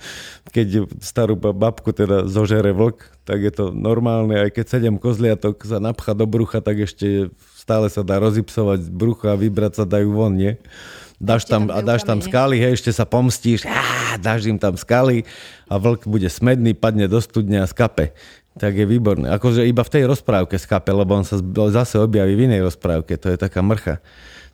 keď 0.56 0.88
starú 1.04 1.36
babku 1.36 1.92
teda 1.92 2.32
zožere 2.32 2.72
vlk, 2.72 3.28
tak 3.28 3.44
je 3.44 3.52
to 3.52 3.76
normálne. 3.76 4.34
Aj 4.34 4.50
keď 4.50 4.80
sedem 4.80 4.96
kozliatok 4.96 5.68
sa 5.68 5.84
napcha 5.84 6.16
do 6.16 6.24
brucha, 6.24 6.64
tak 6.64 6.80
ešte 6.80 7.28
stále 7.60 7.92
sa 7.92 8.08
dá 8.08 8.24
rozipsovať 8.24 8.88
z 8.88 8.90
brucha 8.90 9.36
a 9.36 9.40
vybrať 9.40 9.84
sa 9.84 9.86
dajú 9.86 10.16
von, 10.16 10.32
nie? 10.32 10.56
Dáš 11.22 11.46
tam, 11.46 11.70
a 11.70 11.86
dáš 11.86 12.02
tam 12.02 12.18
skaly, 12.18 12.58
hej, 12.58 12.82
ešte 12.82 12.90
sa 12.90 13.06
pomstíš, 13.06 13.70
á, 13.70 14.18
dáš 14.18 14.50
im 14.50 14.58
tam 14.58 14.74
skaly 14.74 15.22
a 15.70 15.78
vlk 15.78 16.10
bude 16.10 16.26
smedný, 16.26 16.74
padne 16.74 17.06
do 17.06 17.22
studne 17.22 17.62
a 17.62 17.70
skape. 17.70 18.18
Tak 18.58 18.76
je 18.76 18.84
výborné. 18.84 19.32
Akože 19.32 19.64
iba 19.64 19.86
v 19.86 19.94
tej 19.94 20.04
rozprávke 20.10 20.60
skape, 20.60 20.92
lebo 20.92 21.16
on 21.16 21.24
sa 21.24 21.40
zase 21.72 21.96
objaví 22.02 22.36
v 22.36 22.52
inej 22.52 22.68
rozprávke, 22.68 23.16
to 23.16 23.32
je 23.32 23.38
taká 23.40 23.64
mrcha. 23.64 24.04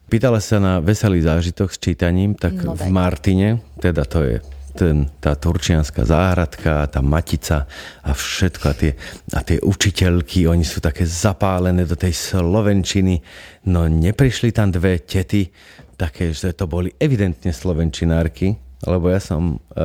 Pýtala 0.07 0.43
sa 0.43 0.61
na 0.61 0.73
veselý 0.83 1.23
zážitok 1.23 1.73
s 1.73 1.81
čítaním, 1.81 2.37
tak 2.37 2.53
no, 2.61 2.77
v 2.77 2.87
Martine, 2.93 3.63
teda 3.81 4.05
to 4.05 4.21
je 4.23 4.37
ten, 4.77 5.09
tá 5.17 5.33
turčianská 5.33 6.05
záhradka, 6.05 6.85
tá 6.85 7.01
matica 7.01 7.65
a 8.05 8.13
všetko 8.13 8.65
a 8.69 8.73
tie, 8.77 8.91
a 9.33 9.41
tie 9.41 9.57
učiteľky, 9.57 10.45
oni 10.45 10.61
sú 10.61 10.77
také 10.77 11.03
zapálené 11.09 11.89
do 11.89 11.97
tej 11.97 12.13
slovenčiny. 12.13 13.25
No 13.65 13.89
neprišli 13.89 14.53
tam 14.53 14.69
dve 14.69 15.01
tety 15.01 15.49
také, 15.97 16.31
že 16.31 16.53
to 16.53 16.69
boli 16.69 16.93
evidentne 17.01 17.49
slovenčinárky, 17.49 18.55
lebo 18.85 19.09
ja 19.09 19.17
som 19.17 19.57
e, 19.73 19.83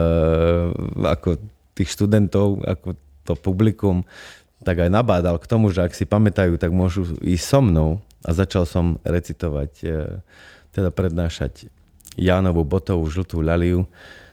ako 1.09 1.41
tých 1.73 1.89
študentov, 1.89 2.61
ako 2.69 2.95
to 3.25 3.33
publikum, 3.41 4.05
tak 4.63 4.85
aj 4.85 4.93
nabádal 4.93 5.41
k 5.41 5.49
tomu, 5.49 5.73
že 5.73 5.83
ak 5.83 5.97
si 5.97 6.05
pamätajú, 6.05 6.61
tak 6.61 6.71
môžu 6.71 7.17
ísť 7.25 7.45
so 7.49 7.61
mnou 7.65 7.91
a 8.23 8.31
začal 8.37 8.69
som 8.69 9.01
recitovať, 9.03 9.71
e, 9.83 10.21
teda 10.77 10.93
prednášať 10.93 11.73
Jánovú 12.21 12.69
botovú 12.69 13.09
žltú 13.09 13.41
ľaliu. 13.41 13.89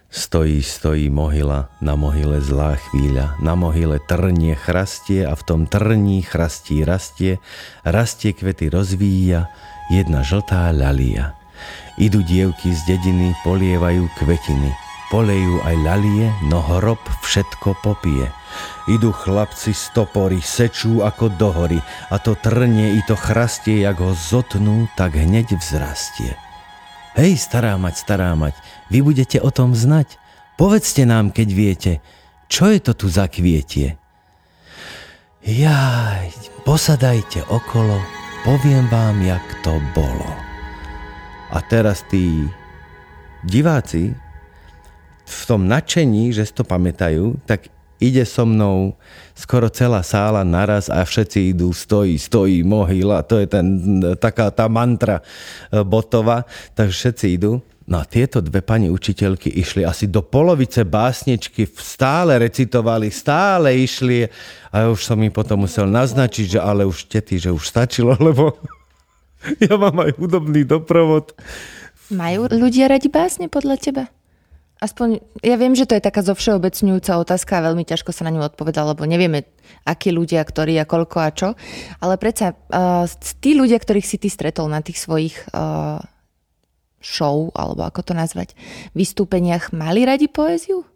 Stojí, 0.09 0.65
stojí 0.65 1.05
mohyla, 1.07 1.69
na 1.85 1.93
mohyle 1.93 2.41
zlá 2.41 2.75
chvíľa, 2.75 3.37
na 3.45 3.53
mohyle 3.53 4.01
trnie 4.09 4.57
chrastie 4.57 5.21
a 5.21 5.37
v 5.37 5.45
tom 5.45 5.61
trní 5.69 6.25
chrastí 6.25 6.81
rastie, 6.81 7.37
rastie 7.85 8.33
kvety 8.33 8.73
rozvíja, 8.73 9.53
jedna 9.93 10.25
žltá 10.25 10.73
ľalia. 10.73 11.38
Idú 11.99 12.23
dievky 12.23 12.71
z 12.71 12.95
dediny, 12.95 13.35
polievajú 13.43 14.07
kvetiny. 14.15 14.71
Polejú 15.11 15.59
aj 15.67 15.75
lalie, 15.83 16.31
no 16.47 16.63
hrob 16.63 17.01
všetko 17.27 17.75
popije. 17.83 18.31
Idú 18.87 19.11
chlapci 19.11 19.75
z 19.75 19.91
topory, 19.91 20.39
sečú 20.39 21.03
ako 21.03 21.27
dohory 21.35 21.83
a 22.07 22.15
to 22.15 22.39
trnie 22.39 22.95
i 22.95 23.03
to 23.03 23.19
chrastie, 23.19 23.83
jak 23.83 23.99
ho 23.99 24.15
zotnú, 24.15 24.87
tak 24.95 25.19
hneď 25.19 25.59
vzrastie. 25.59 26.39
Hej, 27.19 27.35
stará 27.35 27.75
mať, 27.75 27.99
stará 27.99 28.31
mať, 28.31 28.55
vy 28.87 29.03
budete 29.03 29.43
o 29.43 29.51
tom 29.51 29.75
znať. 29.75 30.15
Povedzte 30.55 31.03
nám, 31.03 31.35
keď 31.35 31.47
viete, 31.51 31.91
čo 32.47 32.71
je 32.71 32.79
to 32.79 32.95
tu 32.95 33.11
za 33.11 33.27
kvietie. 33.27 33.99
Jaj, 35.43 36.31
posadajte 36.63 37.43
okolo, 37.51 37.99
poviem 38.47 38.87
vám, 38.87 39.19
jak 39.19 39.43
to 39.67 39.83
bolo. 39.91 40.48
A 41.49 41.59
teraz 41.65 42.05
tí 42.05 42.45
diváci 43.45 44.13
v 45.29 45.41
tom 45.45 45.69
nadšení, 45.69 46.33
že 46.33 46.45
si 46.45 46.53
to 46.53 46.65
pamätajú, 46.65 47.37
tak 47.45 47.69
ide 47.99 48.23
so 48.23 48.47
mnou 48.47 48.95
skoro 49.35 49.67
celá 49.67 50.01
sála 50.01 50.41
naraz 50.47 50.87
a 50.87 51.03
všetci 51.03 51.53
idú, 51.53 51.75
stojí, 51.75 52.15
stojí, 52.15 52.63
mohyla, 52.63 53.27
to 53.27 53.37
je 53.43 53.47
ten, 53.47 53.67
taká 54.17 54.49
tá 54.49 54.71
mantra 54.71 55.19
e, 55.19 55.83
botova, 55.83 56.47
takže 56.73 56.95
všetci 56.95 57.25
idú. 57.35 57.59
No 57.89 57.97
a 57.97 58.05
tieto 58.05 58.37
dve 58.37 58.61
pani 58.61 58.85
učiteľky 58.85 59.49
išli 59.49 59.81
asi 59.81 60.05
do 60.05 60.21
polovice 60.21 60.85
básničky, 60.85 61.65
stále 61.73 62.37
recitovali, 62.37 63.09
stále 63.09 63.73
išli 63.73 64.29
a 64.69 64.93
už 64.93 65.01
som 65.09 65.17
im 65.17 65.33
potom 65.33 65.65
musel 65.65 65.89
naznačiť, 65.89 66.57
že 66.57 66.59
ale 66.61 66.85
už 66.85 67.09
tety, 67.09 67.41
že 67.41 67.49
už 67.49 67.65
stačilo, 67.65 68.13
lebo 68.27 68.55
Ja 69.65 69.79
mám 69.79 69.95
aj 70.03 70.19
hudobný 70.19 70.67
doprovod. 70.67 71.31
Majú 72.11 72.49
ľudia 72.51 72.89
radi 72.89 73.07
básne 73.07 73.47
podľa 73.47 73.75
teba? 73.79 74.03
Aspoň, 74.79 75.19
ja 75.43 75.59
viem, 75.59 75.75
že 75.75 75.83
to 75.83 75.99
je 75.99 76.07
taká 76.07 76.23
zovšeobecňujúca 76.23 77.19
otázka 77.19 77.59
a 77.59 77.65
veľmi 77.67 77.83
ťažko 77.83 78.15
sa 78.15 78.23
na 78.23 78.31
ňu 78.31 78.47
odpovedá, 78.47 78.87
lebo 78.87 79.03
nevieme, 79.03 79.43
akí 79.83 80.07
ľudia, 80.07 80.39
ktorí 80.39 80.79
a 80.79 80.87
koľko 80.87 81.17
a 81.19 81.29
čo. 81.35 81.49
Ale 81.99 82.15
predsa, 82.15 82.55
uh, 82.55 83.03
tí 83.43 83.59
ľudia, 83.59 83.75
ktorých 83.75 84.07
si 84.07 84.15
ty 84.15 84.31
stretol 84.31 84.71
na 84.71 84.79
tých 84.79 85.03
svojich 85.03 85.35
uh, 85.51 85.99
show, 87.03 87.51
alebo 87.59 87.83
ako 87.83 88.07
to 88.07 88.13
nazvať, 88.15 88.55
vystúpeniach 88.95 89.75
mali 89.75 90.07
radi 90.07 90.31
poéziu? 90.31 90.87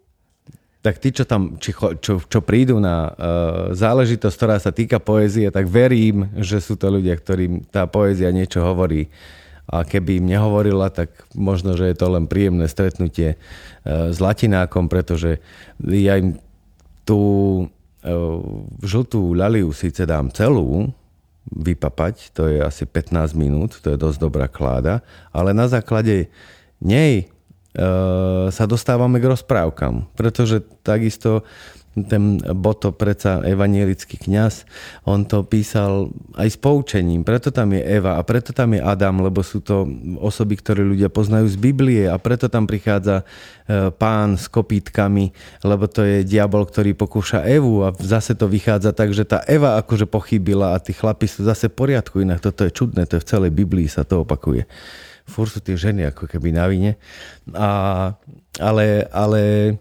Tak 0.84 1.00
tí, 1.00 1.16
čo 1.16 1.24
tam 1.24 1.56
či, 1.56 1.72
čo, 2.04 2.20
čo 2.20 2.40
prídu 2.44 2.76
na 2.76 3.08
uh, 3.08 3.12
záležitosť, 3.72 4.36
ktorá 4.36 4.60
sa 4.60 4.68
týka 4.68 5.00
poézie, 5.00 5.48
tak 5.48 5.64
verím, 5.64 6.28
že 6.36 6.60
sú 6.60 6.76
to 6.76 6.92
ľudia, 6.92 7.16
ktorým 7.16 7.64
tá 7.72 7.88
poézia 7.88 8.28
niečo 8.28 8.60
hovorí. 8.60 9.08
A 9.64 9.80
keby 9.80 10.20
im 10.20 10.28
nehovorila, 10.28 10.92
tak 10.92 11.08
možno, 11.32 11.72
že 11.72 11.88
je 11.88 11.96
to 11.96 12.12
len 12.12 12.28
príjemné 12.28 12.68
stretnutie 12.68 13.40
uh, 13.40 14.12
s 14.12 14.20
latinákom, 14.20 14.92
pretože 14.92 15.40
ja 15.80 16.20
im 16.20 16.36
tú 17.08 17.22
uh, 17.64 18.44
žltú 18.84 19.32
ľaliu 19.32 19.72
síce 19.72 20.04
dám 20.04 20.28
celú, 20.36 20.92
vypapať, 21.48 22.32
to 22.36 22.44
je 22.44 22.60
asi 22.60 22.84
15 22.84 23.32
minút, 23.32 23.80
to 23.80 23.88
je 23.92 24.00
dosť 24.00 24.20
dobrá 24.20 24.52
kláda, 24.52 25.00
ale 25.32 25.56
na 25.56 25.64
základe 25.64 26.28
nej 26.80 27.28
sa 28.54 28.64
dostávame 28.70 29.18
k 29.18 29.34
rozprávkam, 29.34 30.06
pretože 30.14 30.62
takisto 30.86 31.42
ten 31.94 32.42
Boto, 32.42 32.90
predsa 32.90 33.38
evanielický 33.46 34.18
kňaz, 34.18 34.66
on 35.06 35.22
to 35.22 35.46
písal 35.46 36.10
aj 36.34 36.50
s 36.50 36.58
poučením. 36.58 37.22
Preto 37.22 37.54
tam 37.54 37.70
je 37.70 37.86
Eva 37.86 38.18
a 38.18 38.26
preto 38.26 38.50
tam 38.50 38.74
je 38.74 38.82
Adam, 38.82 39.22
lebo 39.22 39.46
sú 39.46 39.62
to 39.62 39.86
osoby, 40.18 40.58
ktoré 40.58 40.82
ľudia 40.82 41.06
poznajú 41.06 41.46
z 41.46 41.54
Biblie 41.54 42.10
a 42.10 42.18
preto 42.18 42.50
tam 42.50 42.66
prichádza 42.66 43.22
e, 43.22 43.94
pán 43.94 44.34
s 44.34 44.50
kopítkami, 44.50 45.30
lebo 45.62 45.86
to 45.86 46.02
je 46.02 46.26
diabol, 46.26 46.66
ktorý 46.66 46.98
pokúša 46.98 47.46
Evu 47.46 47.86
a 47.86 47.94
zase 47.94 48.34
to 48.34 48.50
vychádza 48.50 48.90
tak, 48.90 49.14
že 49.14 49.22
tá 49.22 49.46
Eva 49.46 49.78
akože 49.78 50.10
pochybila 50.10 50.74
a 50.74 50.82
tí 50.82 50.90
chlapi 50.90 51.30
sú 51.30 51.46
zase 51.46 51.70
v 51.70 51.78
poriadku, 51.78 52.18
inak 52.26 52.42
toto 52.42 52.66
je 52.66 52.74
čudné, 52.74 53.06
to 53.06 53.22
je 53.22 53.22
v 53.22 53.30
celej 53.30 53.50
Biblii 53.54 53.86
sa 53.86 54.02
to 54.02 54.26
opakuje 54.26 54.66
fur 55.24 55.48
sú 55.48 55.58
tie 55.60 55.74
ženy 55.74 56.12
ako 56.12 56.28
keby 56.28 56.52
na 56.52 56.64
vine. 56.68 57.00
A, 57.52 58.12
ale, 58.60 59.08
ale 59.10 59.40
e, 59.68 59.72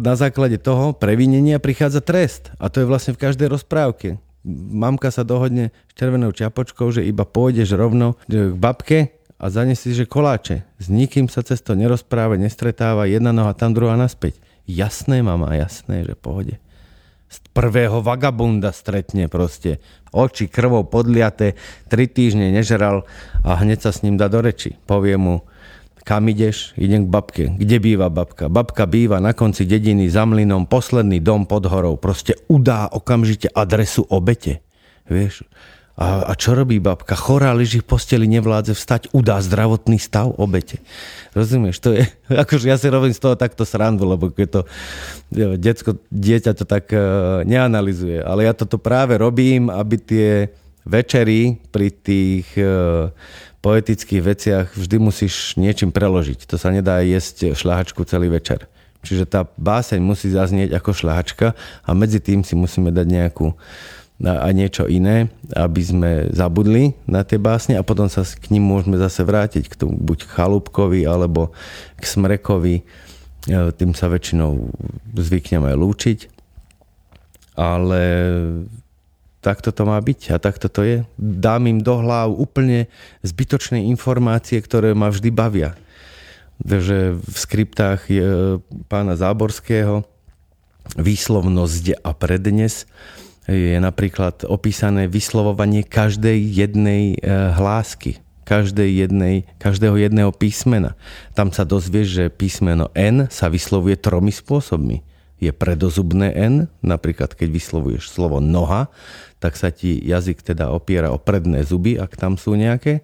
na 0.00 0.16
základe 0.16 0.56
toho 0.58 0.96
previnenia 0.96 1.60
prichádza 1.60 2.00
trest. 2.00 2.50
A 2.56 2.72
to 2.72 2.82
je 2.82 2.90
vlastne 2.90 3.12
v 3.14 3.22
každej 3.22 3.48
rozprávke. 3.52 4.16
Mamka 4.48 5.12
sa 5.12 5.28
dohodne 5.28 5.74
s 5.88 5.92
červenou 5.98 6.32
čiapočkou, 6.32 6.88
že 6.88 7.04
iba 7.04 7.28
pôjdeš 7.28 7.76
rovno 7.76 8.16
k 8.30 8.56
babke 8.56 9.12
a 9.36 9.52
zanesí, 9.52 9.92
že 9.92 10.08
koláče. 10.08 10.64
S 10.80 10.88
nikým 10.88 11.28
sa 11.28 11.44
cez 11.44 11.60
nerozpráva, 11.60 12.40
nestretáva, 12.40 13.06
jedna 13.06 13.30
noha 13.30 13.52
tam, 13.52 13.76
druhá 13.76 13.94
naspäť. 13.94 14.40
Jasné, 14.68 15.20
mama, 15.20 15.52
jasné, 15.56 16.04
že 16.04 16.16
pohode 16.16 16.56
prvého 17.52 18.00
vagabunda 18.00 18.70
stretne 18.70 19.26
proste. 19.26 19.82
Oči 20.14 20.48
krvou 20.48 20.88
podliate, 20.88 21.58
tri 21.90 22.08
týždne 22.08 22.48
nežral 22.54 23.04
a 23.44 23.58
hneď 23.60 23.88
sa 23.88 23.90
s 23.92 24.00
ním 24.06 24.16
dá 24.16 24.30
do 24.32 24.40
reči. 24.40 24.78
Povie 24.88 25.20
mu, 25.20 25.44
kam 26.08 26.24
ideš? 26.32 26.72
Idem 26.80 27.04
k 27.04 27.12
babke. 27.12 27.44
Kde 27.52 27.76
býva 27.76 28.08
babka? 28.08 28.48
Babka 28.48 28.88
býva 28.88 29.20
na 29.20 29.36
konci 29.36 29.68
dediny 29.68 30.08
za 30.08 30.24
mlynom, 30.24 30.64
posledný 30.64 31.20
dom 31.20 31.44
pod 31.44 31.68
horou. 31.68 32.00
Proste 32.00 32.32
udá 32.48 32.88
okamžite 32.88 33.52
adresu 33.52 34.08
obete. 34.08 34.64
Vieš? 35.12 35.44
A, 35.98 36.30
a 36.30 36.32
čo 36.38 36.54
robí 36.54 36.78
babka? 36.78 37.18
Chorá, 37.18 37.50
leží 37.50 37.82
v 37.82 37.90
posteli, 37.90 38.30
nevládze 38.30 38.78
vstať, 38.78 39.10
udá 39.10 39.42
zdravotný 39.42 39.98
stav 39.98 40.30
obete. 40.38 40.78
Rozumieš? 41.34 41.82
To 41.82 41.90
je, 41.90 42.06
akože 42.46 42.70
ja 42.70 42.78
si 42.78 42.86
robím 42.86 43.10
z 43.10 43.18
toho 43.18 43.34
takto 43.34 43.66
srandu, 43.66 44.06
lebo 44.06 44.30
keď 44.30 44.48
to 44.48 44.60
detsko, 45.58 45.98
dieťa 46.14 46.54
to 46.54 46.62
tak 46.62 46.94
uh, 46.94 47.42
neanalizuje. 47.42 48.22
Ale 48.22 48.46
ja 48.46 48.54
toto 48.54 48.78
práve 48.78 49.18
robím, 49.18 49.74
aby 49.74 49.98
tie 49.98 50.30
večery 50.86 51.58
pri 51.74 51.90
tých 51.90 52.46
uh, 52.54 53.10
poetických 53.58 54.22
veciach 54.22 54.66
vždy 54.78 54.96
musíš 55.02 55.58
niečím 55.58 55.90
preložiť. 55.90 56.46
To 56.46 56.54
sa 56.54 56.70
nedá 56.70 57.02
jesť 57.02 57.58
šľahačku 57.58 58.06
celý 58.06 58.30
večer. 58.30 58.70
Čiže 59.02 59.30
tá 59.30 59.46
báseň 59.46 59.98
musí 60.02 60.30
zaznieť 60.30 60.74
ako 60.78 60.90
šľahačka 60.94 61.54
a 61.86 61.90
medzi 61.94 62.18
tým 62.18 62.42
si 62.42 62.58
musíme 62.58 62.90
dať 62.90 63.06
nejakú 63.06 63.54
a 64.18 64.50
niečo 64.50 64.90
iné, 64.90 65.30
aby 65.54 65.78
sme 65.78 66.10
zabudli 66.34 66.98
na 67.06 67.22
tie 67.22 67.38
básne 67.38 67.78
a 67.78 67.86
potom 67.86 68.10
sa 68.10 68.26
k 68.26 68.50
ním 68.50 68.66
môžeme 68.66 68.98
zase 68.98 69.22
vrátiť 69.22 69.70
k 69.70 69.78
tomu, 69.78 69.94
buď 69.94 70.26
Chalúbkovi 70.26 71.06
alebo 71.06 71.54
k 71.94 72.02
Smrekovi. 72.02 72.82
E, 72.82 72.84
tým 73.78 73.94
sa 73.94 74.10
väčšinou 74.10 74.74
zvykneme 75.14 75.70
lúčiť. 75.70 76.34
Ale 77.54 78.02
takto 79.38 79.70
to 79.70 79.86
má 79.86 79.98
byť 80.02 80.34
a 80.34 80.36
takto 80.42 80.66
to 80.66 80.82
je. 80.82 80.98
Dám 81.18 81.70
im 81.70 81.78
do 81.78 82.02
hlav 82.02 82.34
úplne 82.34 82.90
zbytočné 83.22 83.86
informácie, 83.86 84.58
ktoré 84.58 84.98
ma 84.98 85.14
vždy 85.14 85.30
bavia. 85.30 85.78
Takže 86.58 87.22
v 87.22 87.36
skriptách 87.38 88.10
pána 88.90 89.14
Záborského 89.14 90.02
výslovnosť 90.98 92.02
a 92.02 92.10
prednes 92.18 92.82
je 93.48 93.80
napríklad 93.80 94.44
opísané 94.44 95.08
vyslovovanie 95.08 95.80
každej 95.80 96.36
jednej 96.36 97.16
e, 97.16 97.32
hlásky, 97.56 98.20
každej 98.44 99.08
jednej, 99.08 99.48
každého 99.56 99.96
jedného 99.96 100.28
písmena. 100.36 100.96
Tam 101.32 101.48
sa 101.48 101.64
dozvieš, 101.64 102.08
že 102.12 102.24
písmeno 102.28 102.92
N 102.92 103.28
sa 103.32 103.48
vyslovuje 103.48 103.96
tromi 103.96 104.28
spôsobmi. 104.28 105.00
Je 105.40 105.48
predozubné 105.48 106.34
N, 106.36 106.68
napríklad 106.84 107.32
keď 107.32 107.48
vyslovuješ 107.48 108.12
slovo 108.12 108.36
noha, 108.42 108.92
tak 109.40 109.56
sa 109.56 109.72
ti 109.72 109.96
jazyk 109.96 110.44
teda 110.44 110.68
opiera 110.68 111.08
o 111.14 111.18
predné 111.18 111.64
zuby, 111.64 111.96
ak 111.96 112.20
tam 112.20 112.36
sú 112.36 112.52
nejaké. 112.58 113.00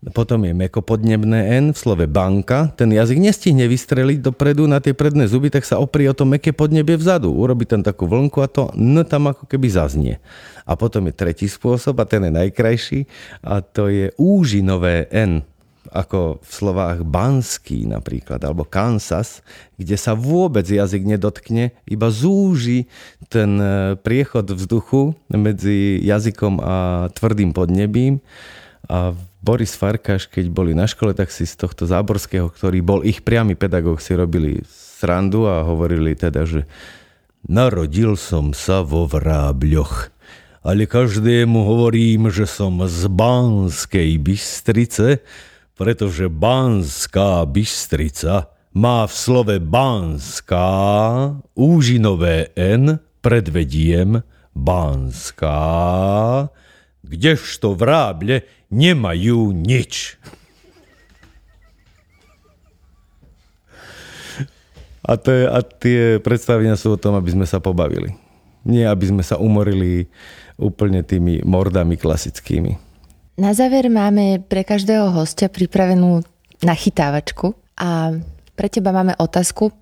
Potom 0.00 0.48
je 0.48 0.56
mekopodnebné 0.56 1.60
N 1.60 1.64
v 1.72 1.76
slove 1.76 2.08
banka. 2.08 2.72
Ten 2.72 2.88
jazyk 2.88 3.20
nestihne 3.20 3.68
vystreliť 3.68 4.24
dopredu 4.24 4.64
na 4.64 4.80
tie 4.80 4.96
predné 4.96 5.28
zuby, 5.28 5.52
tak 5.52 5.68
sa 5.68 5.76
oprie 5.76 6.08
o 6.08 6.16
to 6.16 6.24
meké 6.24 6.56
podnebie 6.56 6.96
vzadu. 6.96 7.28
Urobí 7.28 7.68
tam 7.68 7.84
takú 7.84 8.08
vlnku 8.08 8.40
a 8.40 8.48
to 8.48 8.72
N 8.72 9.04
tam 9.04 9.28
ako 9.28 9.44
keby 9.44 9.68
zaznie. 9.68 10.16
A 10.64 10.72
potom 10.72 11.04
je 11.04 11.12
tretí 11.12 11.44
spôsob 11.44 12.00
a 12.00 12.08
ten 12.08 12.24
je 12.24 12.32
najkrajší 12.32 13.00
a 13.44 13.60
to 13.60 13.92
je 13.92 14.08
úžinové 14.16 15.04
N 15.12 15.44
ako 15.92 16.40
v 16.44 16.52
slovách 16.52 17.02
Banský 17.04 17.88
napríklad, 17.88 18.38
alebo 18.44 18.68
Kansas, 18.68 19.40
kde 19.74 19.96
sa 19.96 20.12
vôbec 20.12 20.62
jazyk 20.68 21.02
nedotkne, 21.02 21.72
iba 21.88 22.08
zúži 22.12 22.86
ten 23.32 23.56
e, 23.58 23.96
priechod 23.98 24.44
vzduchu 24.52 25.16
medzi 25.32 25.98
jazykom 26.04 26.60
a 26.60 26.76
tvrdým 27.16 27.50
podnebím 27.56 28.20
a 28.86 29.16
Boris 29.40 29.72
Farkáš, 29.72 30.28
keď 30.28 30.52
boli 30.52 30.76
na 30.76 30.84
škole, 30.84 31.16
tak 31.16 31.32
si 31.32 31.48
z 31.48 31.56
tohto 31.56 31.88
Záborského, 31.88 32.52
ktorý 32.52 32.84
bol 32.84 33.00
ich 33.08 33.24
priamy 33.24 33.56
pedagóg, 33.56 34.04
si 34.04 34.12
robili 34.12 34.60
srandu 34.68 35.48
a 35.48 35.64
hovorili 35.64 36.12
teda, 36.12 36.44
že 36.44 36.68
narodil 37.48 38.20
som 38.20 38.52
sa 38.52 38.84
vo 38.84 39.08
Vrábľoch, 39.08 40.12
ale 40.60 40.84
každému 40.84 41.56
hovorím, 41.56 42.28
že 42.28 42.44
som 42.44 42.84
z 42.84 43.08
Banskej 43.08 44.20
Bystrice, 44.20 45.24
pretože 45.72 46.28
Banská 46.28 47.48
Bystrica 47.48 48.52
má 48.76 49.08
v 49.08 49.12
slove 49.16 49.56
Banská 49.56 50.68
úžinové 51.56 52.52
N, 52.60 53.00
predvediem 53.24 54.20
Banská, 54.52 55.64
kdežto 57.00 57.72
Vráble 57.72 58.59
nemajú 58.70 59.50
nič. 59.50 60.16
A, 65.02 65.18
to 65.18 65.34
je, 65.34 65.44
a 65.50 65.58
tie 65.66 66.00
predstavenia 66.22 66.78
sú 66.78 66.94
o 66.94 67.00
tom, 67.00 67.18
aby 67.18 67.34
sme 67.34 67.46
sa 67.48 67.58
pobavili. 67.58 68.14
Nie, 68.62 68.86
aby 68.86 69.10
sme 69.10 69.22
sa 69.26 69.42
umorili 69.42 70.06
úplne 70.54 71.02
tými 71.02 71.42
mordami 71.42 71.98
klasickými. 71.98 72.78
Na 73.40 73.56
záver 73.56 73.88
máme 73.88 74.44
pre 74.44 74.62
každého 74.62 75.10
hostia 75.16 75.48
pripravenú 75.48 76.20
nachytávačku 76.60 77.56
a 77.80 78.20
pre 78.52 78.68
teba 78.68 78.92
máme 78.92 79.16
otázku. 79.16 79.72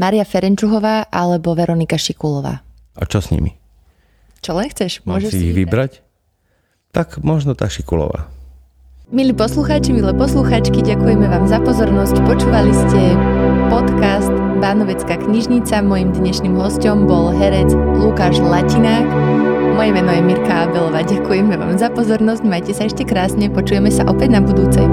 Maria 0.00 0.24
Ferenčuhová 0.24 1.12
alebo 1.12 1.52
Veronika 1.52 2.00
Šikulová? 2.00 2.64
A 2.96 3.02
čo 3.04 3.20
s 3.20 3.28
nimi? 3.28 3.52
Čo 4.40 4.56
len 4.56 4.72
chceš? 4.72 5.04
Mám 5.04 5.20
Môžeš 5.20 5.30
si 5.36 5.52
ich 5.52 5.54
vybrať? 5.54 6.00
Tak 6.92 7.24
možno 7.24 7.56
tá 7.56 7.72
Šikulová. 7.72 8.28
Milí 9.12 9.32
poslucháči, 9.32 9.92
milé 9.92 10.12
poslucháčky, 10.12 10.84
ďakujeme 10.84 11.24
vám 11.28 11.44
za 11.48 11.60
pozornosť. 11.60 12.20
Počúvali 12.24 12.72
ste 12.72 13.16
podcast 13.72 14.32
Bánovecká 14.60 15.20
knižnica. 15.20 15.84
Mojím 15.84 16.12
dnešným 16.16 16.56
hostom 16.56 17.08
bol 17.08 17.32
herec 17.32 17.72
Lukáš 17.96 18.40
Latinák. 18.40 19.04
Moje 19.76 19.90
meno 19.92 20.12
je 20.12 20.22
Mirka 20.24 20.68
Abelová. 20.68 21.04
Ďakujeme 21.04 21.56
vám 21.56 21.76
za 21.80 21.88
pozornosť. 21.92 22.44
Majte 22.44 22.72
sa 22.76 22.88
ešte 22.88 23.08
krásne. 23.08 23.48
Počujeme 23.52 23.88
sa 23.88 24.04
opäť 24.08 24.36
na 24.36 24.40
budúcej. 24.44 24.84